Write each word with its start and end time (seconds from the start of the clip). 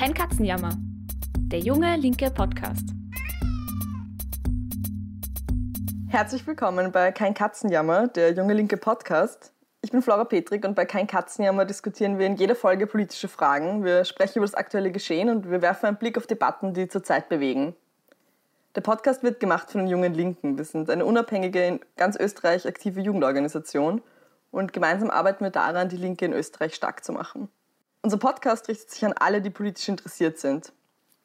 Kein 0.00 0.14
Katzenjammer. 0.14 0.70
Der 1.36 1.58
junge 1.58 1.94
linke 1.96 2.30
Podcast. 2.30 2.88
Herzlich 6.08 6.46
willkommen 6.46 6.90
bei 6.90 7.12
Kein 7.12 7.34
Katzenjammer, 7.34 8.08
der 8.08 8.32
junge 8.32 8.54
linke 8.54 8.78
Podcast. 8.78 9.52
Ich 9.82 9.90
bin 9.90 10.00
Flora 10.00 10.24
Petrik 10.24 10.64
und 10.64 10.74
bei 10.74 10.86
Kein 10.86 11.06
Katzenjammer 11.06 11.66
diskutieren 11.66 12.18
wir 12.18 12.24
in 12.24 12.36
jeder 12.36 12.54
Folge 12.54 12.86
politische 12.86 13.28
Fragen. 13.28 13.84
Wir 13.84 14.06
sprechen 14.06 14.38
über 14.38 14.46
das 14.46 14.54
aktuelle 14.54 14.90
Geschehen 14.90 15.28
und 15.28 15.50
wir 15.50 15.60
werfen 15.60 15.84
einen 15.84 15.98
Blick 15.98 16.16
auf 16.16 16.26
Debatten, 16.26 16.72
die 16.72 16.88
zurzeit 16.88 17.28
bewegen. 17.28 17.76
Der 18.76 18.80
Podcast 18.80 19.22
wird 19.22 19.38
gemacht 19.38 19.70
von 19.70 19.82
den 19.82 19.88
Jungen 19.88 20.14
Linken. 20.14 20.56
Wir 20.56 20.64
sind 20.64 20.88
eine 20.88 21.04
unabhängige, 21.04 21.62
in 21.66 21.80
ganz 21.98 22.16
Österreich 22.16 22.66
aktive 22.66 23.02
Jugendorganisation 23.02 24.00
und 24.50 24.72
gemeinsam 24.72 25.10
arbeiten 25.10 25.44
wir 25.44 25.50
daran, 25.50 25.90
die 25.90 25.98
Linke 25.98 26.24
in 26.24 26.32
Österreich 26.32 26.74
stark 26.74 27.04
zu 27.04 27.12
machen. 27.12 27.50
Unser 28.02 28.16
Podcast 28.16 28.66
richtet 28.68 28.90
sich 28.90 29.04
an 29.04 29.12
alle, 29.12 29.42
die 29.42 29.50
politisch 29.50 29.88
interessiert 29.88 30.38
sind 30.38 30.72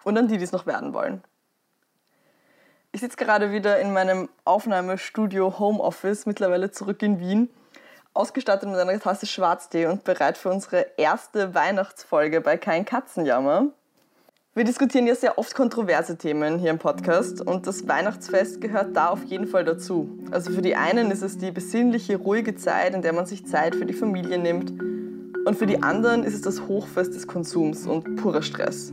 und 0.04 0.18
an 0.18 0.28
die, 0.28 0.38
die 0.38 0.44
es 0.44 0.52
noch 0.52 0.66
werden 0.66 0.94
wollen. 0.94 1.24
Ich 2.92 3.00
sitze 3.00 3.16
gerade 3.16 3.52
wieder 3.52 3.80
in 3.80 3.94
meinem 3.94 4.28
Aufnahmestudio 4.44 5.58
Homeoffice, 5.58 6.26
mittlerweile 6.26 6.72
zurück 6.72 7.02
in 7.02 7.20
Wien, 7.20 7.50
ausgestattet 8.14 8.70
mit 8.70 8.78
einer 8.78 9.00
Tasse 9.00 9.26
Schwarztee 9.26 9.86
und 9.86 10.04
bereit 10.04 10.38
für 10.38 10.50
unsere 10.50 10.86
erste 10.98 11.56
Weihnachtsfolge 11.56 12.42
bei 12.42 12.58
Kein 12.58 12.84
Katzenjammer. 12.84 13.68
Wir 14.54 14.66
diskutieren 14.66 15.08
ja 15.08 15.16
sehr 15.16 15.38
oft 15.38 15.56
kontroverse 15.56 16.18
Themen 16.18 16.60
hier 16.60 16.72
im 16.72 16.80
Podcast 16.80 17.40
und 17.42 17.68
das 17.68 17.88
Weihnachtsfest 17.88 18.60
gehört 18.60 18.96
da 18.96 19.10
auf 19.10 19.24
jeden 19.24 19.48
Fall 19.48 19.64
dazu. 19.64 20.20
Also 20.32 20.52
für 20.52 20.62
die 20.62 20.76
einen 20.76 21.12
ist 21.12 21.22
es 21.22 21.38
die 21.38 21.52
besinnliche, 21.52 22.18
ruhige 22.18 22.56
Zeit, 22.56 22.94
in 22.94 23.02
der 23.02 23.14
man 23.14 23.26
sich 23.26 23.46
Zeit 23.46 23.76
für 23.76 23.86
die 23.86 23.94
Familie 23.94 24.38
nimmt 24.38 24.74
und 25.46 25.56
für 25.56 25.68
die 25.68 25.82
anderen 25.84 26.24
ist 26.24 26.34
es 26.34 26.42
das 26.42 26.68
Hochfest 26.68 27.14
des 27.14 27.28
Konsums 27.28 27.86
und 27.86 28.16
purer 28.16 28.42
Stress. 28.42 28.92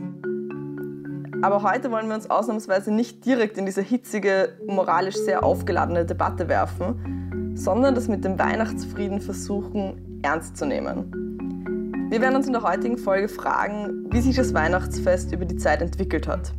Aber 1.41 1.63
heute 1.63 1.91
wollen 1.91 2.07
wir 2.07 2.15
uns 2.15 2.29
ausnahmsweise 2.29 2.93
nicht 2.93 3.25
direkt 3.25 3.57
in 3.57 3.65
diese 3.65 3.81
hitzige, 3.81 4.53
moralisch 4.65 5.17
sehr 5.17 5.43
aufgeladene 5.43 6.05
Debatte 6.05 6.47
werfen, 6.47 7.51
sondern 7.55 7.95
das 7.95 8.07
mit 8.07 8.23
dem 8.23 8.39
Weihnachtsfrieden 8.39 9.19
versuchen 9.19 10.19
ernst 10.21 10.55
zu 10.55 10.65
nehmen. 10.65 12.07
Wir 12.09 12.21
werden 12.21 12.35
uns 12.35 12.47
in 12.47 12.53
der 12.53 12.63
heutigen 12.63 12.97
Folge 12.97 13.27
fragen, 13.27 14.05
wie 14.11 14.21
sich 14.21 14.35
das 14.35 14.53
Weihnachtsfest 14.53 15.33
über 15.33 15.45
die 15.45 15.57
Zeit 15.57 15.81
entwickelt 15.81 16.27
hat. 16.27 16.53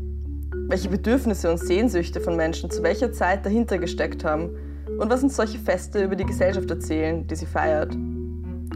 Welche 0.68 0.88
Bedürfnisse 0.88 1.50
und 1.50 1.58
Sehnsüchte 1.58 2.20
von 2.20 2.36
Menschen 2.36 2.70
zu 2.70 2.82
welcher 2.82 3.12
Zeit 3.12 3.46
dahinter 3.46 3.78
gesteckt 3.78 4.24
haben 4.24 4.50
und 4.98 5.08
was 5.08 5.22
uns 5.22 5.36
solche 5.36 5.58
Feste 5.58 6.02
über 6.02 6.16
die 6.16 6.26
Gesellschaft 6.26 6.68
erzählen, 6.70 7.26
die 7.26 7.36
sie 7.36 7.46
feiert. 7.46 7.96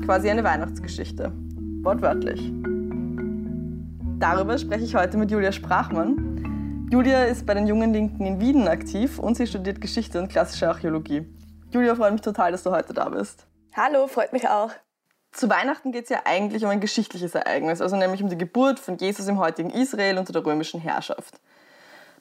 Quasi 0.04 0.30
eine 0.30 0.44
Weihnachtsgeschichte. 0.44 1.32
Wortwörtlich. 1.82 2.52
Darüber 4.18 4.58
spreche 4.58 4.84
ich 4.84 4.94
heute 4.94 5.16
mit 5.16 5.30
Julia 5.30 5.52
Sprachmann. 5.52 6.88
Julia 6.90 7.24
ist 7.24 7.46
bei 7.46 7.54
den 7.54 7.66
Jungen 7.66 7.92
Linken 7.92 8.24
in 8.24 8.40
Wien 8.40 8.66
aktiv 8.66 9.18
und 9.18 9.36
sie 9.36 9.46
studiert 9.46 9.80
Geschichte 9.80 10.18
und 10.18 10.28
klassische 10.28 10.68
Archäologie. 10.68 11.26
Julia, 11.70 11.94
freut 11.94 12.12
mich 12.12 12.22
total, 12.22 12.52
dass 12.52 12.62
du 12.62 12.70
heute 12.70 12.94
da 12.94 13.08
bist. 13.10 13.46
Hallo, 13.76 14.06
freut 14.06 14.32
mich 14.32 14.48
auch. 14.48 14.70
Zu 15.32 15.50
Weihnachten 15.50 15.92
geht 15.92 16.04
es 16.04 16.10
ja 16.10 16.22
eigentlich 16.24 16.64
um 16.64 16.70
ein 16.70 16.80
geschichtliches 16.80 17.34
Ereignis, 17.34 17.80
also 17.80 17.96
nämlich 17.96 18.22
um 18.22 18.30
die 18.30 18.38
Geburt 18.38 18.80
von 18.80 18.96
Jesus 18.96 19.28
im 19.28 19.38
heutigen 19.38 19.70
Israel 19.70 20.18
unter 20.18 20.32
der 20.32 20.44
römischen 20.44 20.80
Herrschaft. 20.80 21.40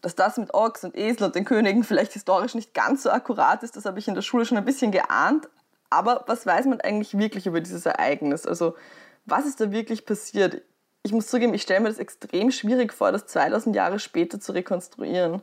Dass 0.02 0.14
das 0.14 0.38
mit 0.38 0.53
Ochs 0.53 0.83
und 0.83 0.95
Esel 0.95 1.23
und 1.23 1.36
den 1.36 1.45
Königen 1.45 1.83
vielleicht 1.83 2.14
historisch 2.14 2.53
nicht 2.53 2.73
ganz 2.73 3.03
so 3.03 3.09
akkurat 3.09 3.64
ist, 3.64 3.75
das 3.75 3.86
habe 3.86 3.98
ich 3.98 4.08
in 4.08 4.16
der 4.16 4.22
Schule 4.22 4.45
schon 4.45 4.58
ein 4.58 4.66
bisschen 4.66 4.92
geahnt. 4.92 5.48
Aber 5.90 6.24
was 6.28 6.46
weiß 6.46 6.66
man 6.66 6.82
eigentlich 6.82 7.18
wirklich 7.18 7.48
über 7.48 7.62
dieses 7.62 7.86
Ereignis? 7.86 8.46
Also 8.46 8.76
was 9.26 9.46
ist 9.46 9.62
da 9.62 9.72
wirklich 9.72 10.06
passiert? 10.06 10.62
Ich 11.04 11.12
muss 11.12 11.28
zugeben, 11.28 11.54
ich 11.54 11.62
stelle 11.62 11.82
mir 11.82 11.90
das 11.90 12.00
extrem 12.00 12.52
schwierig 12.52 12.94
vor, 12.94 13.12
das 13.12 13.28
2000 13.28 13.76
Jahre 13.76 14.00
später 14.00 14.40
zu 14.40 14.52
rekonstruieren. 14.52 15.42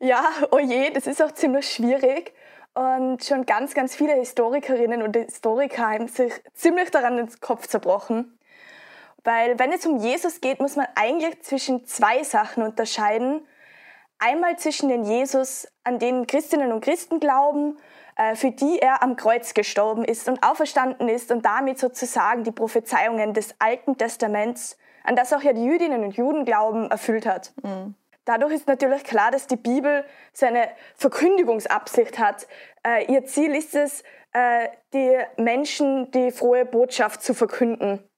Ja, 0.00 0.24
oh 0.50 0.58
je, 0.58 0.90
das 0.90 1.06
ist 1.06 1.22
auch 1.22 1.32
ziemlich 1.32 1.70
schwierig. 1.70 2.34
Und 2.74 3.22
schon 3.24 3.44
ganz, 3.44 3.74
ganz 3.74 3.94
viele 3.94 4.14
Historikerinnen 4.14 5.02
und 5.02 5.14
Historiker 5.14 5.90
haben 5.90 6.08
sich 6.08 6.32
ziemlich 6.54 6.90
daran 6.90 7.18
den 7.18 7.28
Kopf 7.40 7.66
zerbrochen. 7.66 8.38
Weil 9.24 9.58
wenn 9.58 9.72
es 9.72 9.86
um 9.86 9.98
Jesus 9.98 10.40
geht, 10.40 10.60
muss 10.60 10.76
man 10.76 10.86
eigentlich 10.94 11.42
zwischen 11.42 11.84
zwei 11.86 12.24
Sachen 12.24 12.62
unterscheiden. 12.62 13.46
Einmal 14.18 14.58
zwischen 14.58 14.88
den 14.88 15.04
Jesus, 15.04 15.68
an 15.84 15.98
den 15.98 16.26
Christinnen 16.26 16.72
und 16.72 16.82
Christen 16.82 17.20
glauben, 17.20 17.76
für 18.34 18.50
die 18.50 18.78
er 18.78 19.02
am 19.02 19.16
Kreuz 19.16 19.54
gestorben 19.54 20.04
ist 20.04 20.28
und 20.28 20.42
auferstanden 20.42 21.08
ist 21.08 21.32
und 21.32 21.46
damit 21.46 21.78
sozusagen 21.78 22.44
die 22.44 22.52
Prophezeiungen 22.52 23.32
des 23.32 23.54
Alten 23.58 23.96
Testaments, 23.96 24.76
an 25.04 25.16
das 25.16 25.32
auch 25.32 25.42
ja 25.42 25.52
die 25.52 25.64
Jüdinnen 25.64 26.04
und 26.04 26.16
Juden 26.16 26.44
glauben, 26.44 26.90
erfüllt 26.90 27.26
hat. 27.26 27.52
Mhm. 27.62 27.94
Dadurch 28.24 28.52
ist 28.52 28.68
natürlich 28.68 29.02
klar, 29.02 29.30
dass 29.30 29.48
die 29.48 29.56
Bibel 29.56 30.04
seine 30.32 30.68
Verkündigungsabsicht 30.94 32.18
hat. 32.18 32.46
Äh, 32.86 33.12
ihr 33.12 33.24
Ziel 33.24 33.54
ist 33.54 33.74
es, 33.74 34.04
äh, 34.32 34.68
die 34.92 35.18
Menschen 35.36 36.10
die 36.12 36.30
frohe 36.30 36.64
Botschaft 36.64 37.22
zu 37.22 37.34
verkünden. 37.34 38.08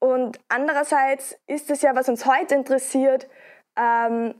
Und 0.00 0.40
andererseits 0.48 1.38
ist 1.46 1.70
es 1.70 1.82
ja, 1.82 1.94
was 1.94 2.08
uns 2.08 2.26
heute 2.26 2.56
interessiert, 2.56 3.28
ähm, 3.76 4.34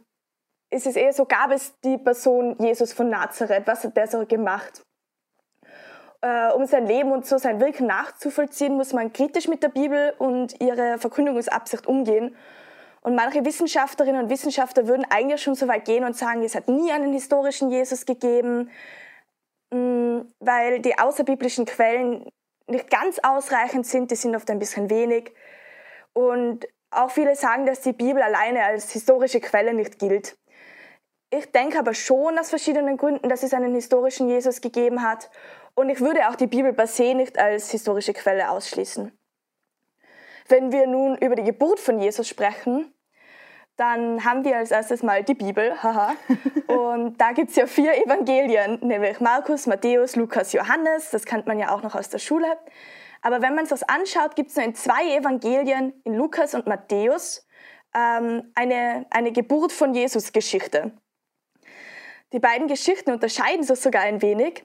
ist 0.74 0.86
es 0.86 0.96
eher 0.96 1.12
so, 1.12 1.24
gab 1.24 1.50
es 1.50 1.78
die 1.80 1.98
Person 1.98 2.56
Jesus 2.58 2.92
von 2.92 3.08
Nazareth, 3.08 3.66
was 3.66 3.84
hat 3.84 3.96
der 3.96 4.06
so 4.06 4.24
gemacht? 4.26 4.82
Äh, 6.20 6.52
um 6.52 6.66
sein 6.66 6.86
Leben 6.86 7.12
und 7.12 7.26
so 7.26 7.38
sein 7.38 7.60
Wirken 7.60 7.86
nachzuvollziehen, 7.86 8.74
muss 8.74 8.92
man 8.92 9.12
kritisch 9.12 9.48
mit 9.48 9.62
der 9.62 9.68
Bibel 9.68 10.14
und 10.18 10.60
ihrer 10.60 10.98
Verkündigungsabsicht 10.98 11.86
umgehen 11.86 12.36
und 13.04 13.14
manche 13.14 13.44
Wissenschaftlerinnen 13.44 14.22
und 14.22 14.30
Wissenschaftler 14.30 14.88
würden 14.88 15.04
eigentlich 15.10 15.42
schon 15.42 15.54
so 15.54 15.68
weit 15.68 15.84
gehen 15.84 16.04
und 16.04 16.16
sagen, 16.16 16.42
es 16.42 16.54
hat 16.54 16.68
nie 16.68 16.90
einen 16.90 17.12
historischen 17.12 17.70
Jesus 17.70 18.06
gegeben, 18.06 18.70
mm, 19.70 20.20
weil 20.40 20.80
die 20.80 20.98
außerbiblischen 20.98 21.66
Quellen 21.66 22.26
nicht 22.66 22.88
ganz 22.88 23.18
ausreichend 23.22 23.86
sind, 23.86 24.10
die 24.10 24.16
sind 24.16 24.34
oft 24.34 24.48
ein 24.50 24.58
bisschen 24.58 24.88
wenig. 24.88 25.34
Und 26.14 26.66
auch 26.90 27.10
viele 27.10 27.36
sagen, 27.36 27.66
dass 27.66 27.82
die 27.82 27.92
Bibel 27.92 28.22
alleine 28.22 28.64
als 28.64 28.90
historische 28.90 29.40
Quelle 29.40 29.74
nicht 29.74 29.98
gilt. 29.98 30.38
Ich 31.36 31.50
denke 31.50 31.80
aber 31.80 31.94
schon 31.94 32.38
aus 32.38 32.50
verschiedenen 32.50 32.96
Gründen, 32.96 33.28
dass 33.28 33.42
es 33.42 33.52
einen 33.54 33.74
historischen 33.74 34.28
Jesus 34.28 34.60
gegeben 34.60 35.02
hat. 35.02 35.30
Und 35.74 35.88
ich 35.88 36.00
würde 36.00 36.28
auch 36.28 36.36
die 36.36 36.46
Bibel 36.46 36.72
per 36.72 36.86
se 36.86 37.12
nicht 37.14 37.38
als 37.38 37.72
historische 37.72 38.12
Quelle 38.12 38.50
ausschließen. 38.50 39.10
Wenn 40.46 40.70
wir 40.70 40.86
nun 40.86 41.16
über 41.18 41.34
die 41.34 41.42
Geburt 41.42 41.80
von 41.80 41.98
Jesus 41.98 42.28
sprechen, 42.28 42.94
dann 43.76 44.24
haben 44.24 44.44
wir 44.44 44.58
als 44.58 44.70
erstes 44.70 45.02
mal 45.02 45.24
die 45.24 45.34
Bibel, 45.34 45.82
haha. 45.82 46.14
Und 46.68 47.20
da 47.20 47.32
gibt 47.32 47.50
es 47.50 47.56
ja 47.56 47.66
vier 47.66 47.94
Evangelien, 47.94 48.78
nämlich 48.82 49.18
Markus, 49.18 49.66
Matthäus, 49.66 50.14
Lukas, 50.14 50.52
Johannes. 50.52 51.10
Das 51.10 51.24
kennt 51.24 51.48
man 51.48 51.58
ja 51.58 51.74
auch 51.74 51.82
noch 51.82 51.96
aus 51.96 52.10
der 52.10 52.18
Schule. 52.18 52.46
Aber 53.22 53.42
wenn 53.42 53.56
man 53.56 53.64
sich 53.66 53.80
das 53.80 53.88
anschaut, 53.88 54.36
gibt 54.36 54.50
es 54.50 54.56
nur 54.56 54.66
in 54.66 54.76
zwei 54.76 55.16
Evangelien, 55.16 56.00
in 56.04 56.14
Lukas 56.14 56.54
und 56.54 56.68
Matthäus, 56.68 57.44
ähm, 57.92 58.52
eine, 58.54 59.06
eine 59.10 59.32
Geburt 59.32 59.72
von 59.72 59.94
Jesus 59.94 60.32
Geschichte. 60.32 60.92
Die 62.32 62.40
beiden 62.40 62.68
Geschichten 62.68 63.12
unterscheiden 63.12 63.62
sich 63.62 63.80
sogar 63.80 64.02
ein 64.02 64.22
wenig. 64.22 64.64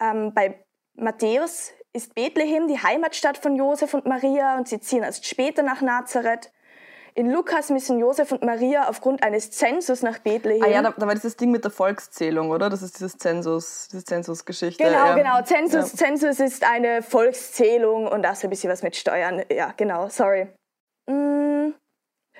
Ähm, 0.00 0.32
bei 0.34 0.62
Matthäus 0.94 1.72
ist 1.92 2.14
Bethlehem 2.14 2.68
die 2.68 2.82
Heimatstadt 2.82 3.38
von 3.38 3.56
Josef 3.56 3.94
und 3.94 4.06
Maria 4.06 4.56
und 4.56 4.68
sie 4.68 4.80
ziehen 4.80 5.02
erst 5.02 5.26
später 5.26 5.62
nach 5.62 5.80
Nazareth. 5.80 6.50
In 7.14 7.30
Lukas 7.30 7.68
müssen 7.68 7.98
Josef 7.98 8.32
und 8.32 8.42
Maria 8.42 8.88
aufgrund 8.88 9.22
eines 9.22 9.50
Zensus 9.50 10.00
nach 10.00 10.18
Bethlehem. 10.20 10.62
Ah 10.62 10.68
ja, 10.68 10.80
da, 10.80 10.94
da 10.96 11.06
war 11.06 11.14
dieses 11.14 11.36
Ding 11.36 11.50
mit 11.50 11.62
der 11.62 11.70
Volkszählung, 11.70 12.50
oder? 12.50 12.70
Das 12.70 12.80
ist 12.80 12.94
dieses 12.94 13.18
Zensus, 13.18 13.88
diese 13.92 14.04
Zensusgeschichte. 14.04 14.82
Genau, 14.82 15.06
ja. 15.06 15.14
genau. 15.14 15.42
Zensus, 15.42 15.92
ja. 15.92 15.98
Zensus 15.98 16.40
ist 16.40 16.64
eine 16.64 17.02
Volkszählung 17.02 18.06
und 18.06 18.26
auch 18.26 18.34
so 18.34 18.46
ein 18.46 18.50
bisschen 18.50 18.72
was 18.72 18.82
mit 18.82 18.96
Steuern. 18.96 19.42
Ja, 19.50 19.74
genau, 19.76 20.08
sorry. 20.08 20.48
Mm. 21.06 21.41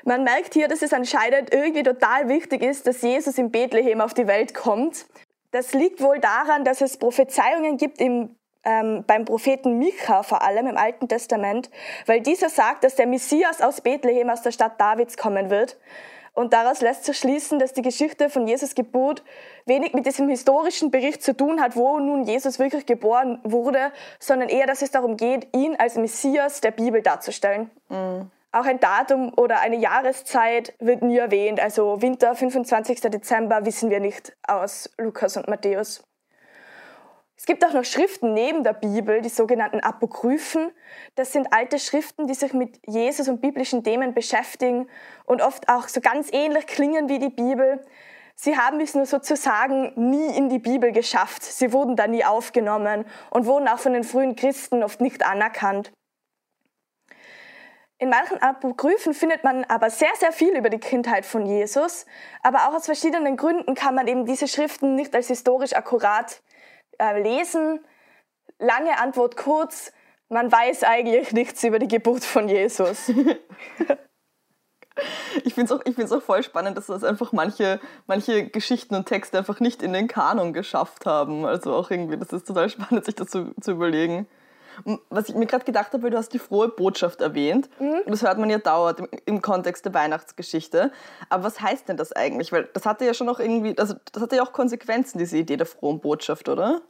Man 0.04 0.24
merkt 0.24 0.54
hier, 0.54 0.68
dass 0.68 0.82
es 0.82 0.92
anscheinend 0.92 1.52
irgendwie 1.52 1.82
total 1.82 2.28
wichtig 2.28 2.62
ist, 2.62 2.86
dass 2.86 3.02
Jesus 3.02 3.38
in 3.38 3.50
Bethlehem 3.50 4.00
auf 4.00 4.14
die 4.14 4.26
Welt 4.26 4.54
kommt. 4.54 5.06
Das 5.50 5.72
liegt 5.74 6.00
wohl 6.00 6.18
daran, 6.18 6.64
dass 6.64 6.80
es 6.80 6.96
Prophezeiungen 6.96 7.76
gibt 7.76 8.00
im 8.00 8.36
ähm, 8.64 9.04
beim 9.06 9.24
Propheten 9.24 9.78
Micha 9.78 10.22
vor 10.22 10.42
allem 10.42 10.66
im 10.66 10.76
Alten 10.76 11.08
Testament, 11.08 11.70
weil 12.06 12.20
dieser 12.20 12.48
sagt, 12.48 12.84
dass 12.84 12.94
der 12.94 13.06
Messias 13.06 13.60
aus 13.60 13.80
Bethlehem, 13.80 14.30
aus 14.30 14.42
der 14.42 14.52
Stadt 14.52 14.80
Davids 14.80 15.16
kommen 15.16 15.50
wird. 15.50 15.78
Und 16.34 16.54
daraus 16.54 16.80
lässt 16.80 17.04
sich 17.04 17.18
schließen, 17.18 17.58
dass 17.58 17.74
die 17.74 17.82
Geschichte 17.82 18.30
von 18.30 18.46
Jesus 18.46 18.74
Geburt 18.74 19.22
wenig 19.66 19.92
mit 19.92 20.06
diesem 20.06 20.28
historischen 20.30 20.90
Bericht 20.90 21.22
zu 21.22 21.36
tun 21.36 21.60
hat, 21.60 21.76
wo 21.76 21.98
nun 21.98 22.24
Jesus 22.24 22.58
wirklich 22.58 22.86
geboren 22.86 23.38
wurde, 23.42 23.92
sondern 24.18 24.48
eher, 24.48 24.66
dass 24.66 24.80
es 24.80 24.90
darum 24.90 25.18
geht, 25.18 25.54
ihn 25.54 25.76
als 25.76 25.96
Messias 25.96 26.62
der 26.62 26.70
Bibel 26.70 27.02
darzustellen. 27.02 27.70
Mhm. 27.90 28.30
Auch 28.54 28.66
ein 28.66 28.80
Datum 28.80 29.32
oder 29.34 29.60
eine 29.60 29.76
Jahreszeit 29.76 30.74
wird 30.78 31.00
nie 31.00 31.16
erwähnt. 31.16 31.58
Also 31.58 32.02
Winter, 32.02 32.34
25. 32.34 33.00
Dezember, 33.00 33.64
wissen 33.64 33.88
wir 33.88 33.98
nicht 33.98 34.36
aus 34.46 34.90
Lukas 34.98 35.38
und 35.38 35.48
Matthäus. 35.48 36.04
Es 37.34 37.46
gibt 37.46 37.64
auch 37.64 37.72
noch 37.72 37.84
Schriften 37.84 38.34
neben 38.34 38.62
der 38.62 38.74
Bibel, 38.74 39.22
die 39.22 39.30
sogenannten 39.30 39.80
Apokryphen. 39.80 40.70
Das 41.14 41.32
sind 41.32 41.52
alte 41.52 41.78
Schriften, 41.78 42.26
die 42.26 42.34
sich 42.34 42.52
mit 42.52 42.78
Jesus 42.86 43.26
und 43.26 43.40
biblischen 43.40 43.82
Themen 43.82 44.12
beschäftigen 44.12 44.86
und 45.24 45.40
oft 45.40 45.70
auch 45.70 45.88
so 45.88 46.02
ganz 46.02 46.28
ähnlich 46.30 46.66
klingen 46.66 47.08
wie 47.08 47.18
die 47.18 47.30
Bibel. 47.30 47.84
Sie 48.36 48.58
haben 48.58 48.80
es 48.80 48.94
nur 48.94 49.06
sozusagen 49.06 49.92
nie 49.96 50.36
in 50.36 50.50
die 50.50 50.58
Bibel 50.58 50.92
geschafft. 50.92 51.42
Sie 51.42 51.72
wurden 51.72 51.96
da 51.96 52.06
nie 52.06 52.24
aufgenommen 52.24 53.06
und 53.30 53.46
wurden 53.46 53.66
auch 53.66 53.78
von 53.78 53.94
den 53.94 54.04
frühen 54.04 54.36
Christen 54.36 54.82
oft 54.82 55.00
nicht 55.00 55.24
anerkannt. 55.24 55.90
In 58.02 58.10
manchen 58.10 58.42
Apokryphen 58.42 59.14
findet 59.14 59.44
man 59.44 59.62
aber 59.66 59.88
sehr, 59.88 60.10
sehr 60.18 60.32
viel 60.32 60.56
über 60.56 60.70
die 60.70 60.80
Kindheit 60.80 61.24
von 61.24 61.46
Jesus. 61.46 62.04
Aber 62.42 62.66
auch 62.66 62.74
aus 62.74 62.86
verschiedenen 62.86 63.36
Gründen 63.36 63.76
kann 63.76 63.94
man 63.94 64.08
eben 64.08 64.26
diese 64.26 64.48
Schriften 64.48 64.96
nicht 64.96 65.14
als 65.14 65.28
historisch 65.28 65.72
akkurat 65.72 66.42
äh, 66.98 67.22
lesen. 67.22 67.78
Lange 68.58 68.98
Antwort 68.98 69.36
kurz, 69.36 69.92
man 70.28 70.50
weiß 70.50 70.82
eigentlich 70.82 71.32
nichts 71.32 71.62
über 71.62 71.78
die 71.78 71.86
Geburt 71.86 72.24
von 72.24 72.48
Jesus. 72.48 73.08
ich 75.44 75.54
finde 75.54 75.72
es 75.72 76.10
auch, 76.10 76.16
auch 76.16 76.22
voll 76.22 76.42
spannend, 76.42 76.76
dass 76.76 76.86
das 76.86 77.04
einfach 77.04 77.30
manche, 77.30 77.78
manche 78.08 78.48
Geschichten 78.48 78.96
und 78.96 79.06
Texte 79.06 79.38
einfach 79.38 79.60
nicht 79.60 79.80
in 79.80 79.92
den 79.92 80.08
Kanon 80.08 80.52
geschafft 80.52 81.06
haben. 81.06 81.44
Also 81.44 81.72
auch 81.72 81.92
irgendwie, 81.92 82.16
das 82.16 82.32
ist 82.32 82.48
total 82.48 82.68
spannend, 82.68 83.04
sich 83.04 83.14
das 83.14 83.28
zu, 83.28 83.54
zu 83.60 83.70
überlegen. 83.70 84.26
Was 85.10 85.28
ich 85.28 85.34
mir 85.34 85.46
gerade 85.46 85.64
gedacht 85.64 85.92
habe, 85.92 86.10
du 86.10 86.16
hast 86.16 86.32
die 86.32 86.38
frohe 86.38 86.68
Botschaft 86.68 87.20
erwähnt. 87.20 87.68
Mhm. 87.78 88.02
Das 88.06 88.22
hört 88.22 88.38
man 88.38 88.50
ja 88.50 88.58
dauernd 88.58 89.00
im, 89.00 89.08
im, 89.26 89.42
Kontext 89.42 89.84
der 89.84 89.94
Weihnachtsgeschichte. 89.94 90.92
Aber 91.28 91.44
was 91.44 91.60
heißt 91.60 91.88
denn 91.88 91.96
das 91.96 92.12
eigentlich? 92.12 92.52
Weil 92.52 92.68
das 92.72 92.86
hatte 92.86 93.04
ja 93.04 93.14
schon 93.14 93.26
noch 93.26 93.38
irgendwie, 93.38 93.76
also 93.78 93.94
das 94.12 94.22
hatte 94.22 94.36
ja 94.36 94.42
auch 94.42 94.52
Konsequenzen, 94.52 95.18
diese 95.18 95.36
Idee 95.36 95.56
der 95.56 95.66
frohen 95.66 96.00
Botschaft, 96.00 96.48
oder? 96.48 96.80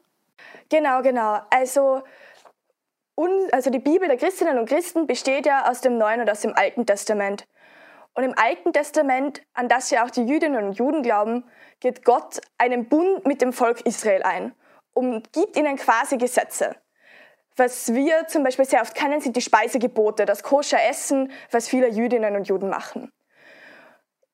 Genau, 0.68 1.02
genau. 1.02 1.40
Also, 1.50 2.02
un, 3.16 3.30
also 3.52 3.70
die 3.70 3.78
Bibel 3.78 4.08
der 4.08 4.16
Christinnen 4.16 4.58
und 4.58 4.68
Christen 4.68 5.06
besteht 5.06 5.46
ja 5.46 5.70
aus 5.70 5.80
dem 5.80 5.98
Neuen 5.98 6.20
und 6.20 6.30
aus 6.30 6.40
dem 6.40 6.54
Alten 6.54 6.86
Testament. 6.86 7.46
Und 8.14 8.24
im 8.24 8.34
Alten 8.36 8.72
Testament, 8.72 9.42
an 9.54 9.68
das 9.68 9.90
ja 9.90 10.04
auch 10.04 10.10
die 10.10 10.24
Jüdinnen 10.24 10.64
und 10.64 10.74
Juden 10.74 11.02
glauben, 11.02 11.44
geht 11.80 12.04
Gott 12.04 12.40
einen 12.58 12.88
Bund 12.88 13.26
mit 13.26 13.40
dem 13.40 13.52
Volk 13.52 13.80
Israel 13.86 14.22
ein 14.22 14.54
und 14.92 15.32
gibt 15.32 15.56
ihnen 15.56 15.76
quasi 15.76 16.18
Gesetze. 16.18 16.76
Was 17.56 17.92
wir 17.92 18.26
zum 18.28 18.44
Beispiel 18.44 18.64
sehr 18.64 18.80
oft 18.80 18.94
kennen, 18.94 19.20
sind 19.20 19.36
die 19.36 19.42
Speisegebote, 19.42 20.24
das 20.24 20.42
koscher 20.42 20.82
Essen, 20.88 21.30
was 21.50 21.68
viele 21.68 21.88
Jüdinnen 21.88 22.36
und 22.36 22.48
Juden 22.48 22.68
machen. 22.68 23.12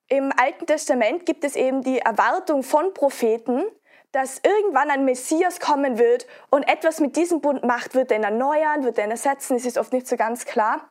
Im 0.09 0.33
Alten 0.37 0.67
Testament 0.67 1.27
gibt 1.27 1.45
es 1.45 1.55
eben 1.57 1.83
die 1.83 1.99
Erwartung 1.99 2.63
von 2.63 2.95
Propheten, 2.95 3.65
dass 4.13 4.41
irgendwann 4.43 4.91
ein 4.91 5.05
Messias 5.05 5.61
kommen 5.61 5.99
wird 5.99 6.27
und 6.51 6.63
etwas 6.63 7.01
mit 7.01 7.17
diesem 7.17 7.41
Bund 7.41 7.63
macht, 7.65 7.95
wird 7.95 8.11
er 8.11 8.23
erneuern, 8.23 8.85
wird 8.85 8.99
er 8.99 9.09
ersetzen, 9.09 9.57
es 9.57 9.67
ist 9.67 9.77
oft 9.77 9.93
nicht 9.93 10.07
so 10.07 10.17
ganz 10.17 10.47
klar. 10.47 10.91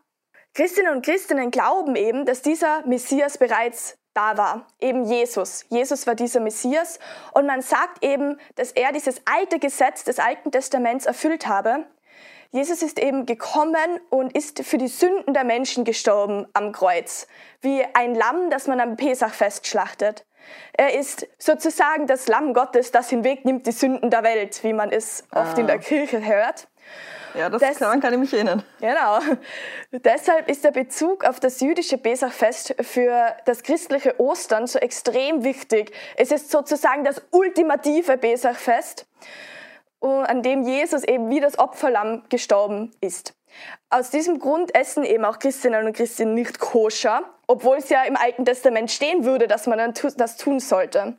Christinnen 0.53 0.93
und 0.93 1.05
Christinnen 1.05 1.49
glauben 1.49 1.95
eben, 1.95 2.25
dass 2.25 2.41
dieser 2.41 2.85
Messias 2.85 3.37
bereits 3.37 3.97
da 4.13 4.37
war, 4.37 4.67
eben 4.79 5.03
Jesus. 5.05 5.65
Jesus 5.69 6.07
war 6.07 6.15
dieser 6.15 6.39
Messias 6.39 6.99
und 7.33 7.45
man 7.45 7.61
sagt 7.61 8.03
eben, 8.03 8.39
dass 8.55 8.71
er 8.71 8.91
dieses 8.91 9.21
alte 9.25 9.59
Gesetz 9.59 10.03
des 10.03 10.19
Alten 10.19 10.51
Testaments 10.51 11.05
erfüllt 11.05 11.47
habe. 11.47 11.85
Jesus 12.51 12.81
ist 12.81 12.99
eben 12.99 13.25
gekommen 13.25 13.99
und 14.09 14.35
ist 14.35 14.63
für 14.63 14.77
die 14.77 14.87
Sünden 14.87 15.33
der 15.33 15.43
Menschen 15.43 15.83
gestorben 15.83 16.47
am 16.53 16.71
Kreuz, 16.71 17.27
wie 17.61 17.83
ein 17.93 18.15
Lamm, 18.15 18.49
das 18.49 18.67
man 18.67 18.79
am 18.79 18.95
Pesachfest 18.95 19.67
schlachtet. 19.67 20.25
Er 20.73 20.97
ist 20.97 21.27
sozusagen 21.37 22.07
das 22.07 22.27
Lamm 22.27 22.53
Gottes, 22.53 22.91
das 22.91 23.09
hinwegnimmt 23.09 23.67
die 23.67 23.71
Sünden 23.71 24.09
der 24.09 24.23
Welt, 24.23 24.63
wie 24.63 24.73
man 24.73 24.91
es 24.91 25.25
oft 25.33 25.57
in 25.57 25.67
der 25.67 25.77
ah. 25.77 25.79
Kirche 25.79 26.25
hört. 26.25 26.67
Ja, 27.33 27.49
das 27.49 27.61
Des 27.61 27.77
kann, 27.77 27.99
kann 27.99 28.13
ich 28.13 28.19
mich 28.19 28.33
erinnern. 28.33 28.63
Genau. 28.79 29.19
Deshalb 29.91 30.49
ist 30.49 30.63
der 30.63 30.71
Bezug 30.71 31.23
auf 31.25 31.39
das 31.39 31.59
jüdische 31.59 31.97
Pesachfest 31.97 32.75
für 32.81 33.35
das 33.45 33.63
christliche 33.63 34.19
Ostern 34.19 34.65
so 34.65 34.79
extrem 34.79 35.43
wichtig. 35.43 35.91
Es 36.15 36.31
ist 36.31 36.49
sozusagen 36.49 37.03
das 37.03 37.21
ultimative 37.31 38.17
Pesachfest, 38.17 39.05
an 40.01 40.43
dem 40.43 40.63
Jesus 40.63 41.03
eben 41.03 41.29
wie 41.29 41.39
das 41.39 41.57
Opferlamm 41.59 42.23
gestorben 42.29 42.91
ist. 43.01 43.33
Aus 43.89 44.09
diesem 44.09 44.39
Grund 44.39 44.75
essen 44.75 45.03
eben 45.03 45.25
auch 45.25 45.39
Christinnen 45.39 45.85
und 45.85 45.93
Christen 45.93 46.33
nicht 46.33 46.59
koscher, 46.59 47.23
obwohl 47.47 47.77
es 47.77 47.89
ja 47.89 48.03
im 48.03 48.17
Alten 48.17 48.45
Testament 48.45 48.91
stehen 48.91 49.23
würde, 49.25 49.47
dass 49.47 49.67
man 49.67 49.93
das 49.93 50.37
tun 50.37 50.59
sollte. 50.59 51.17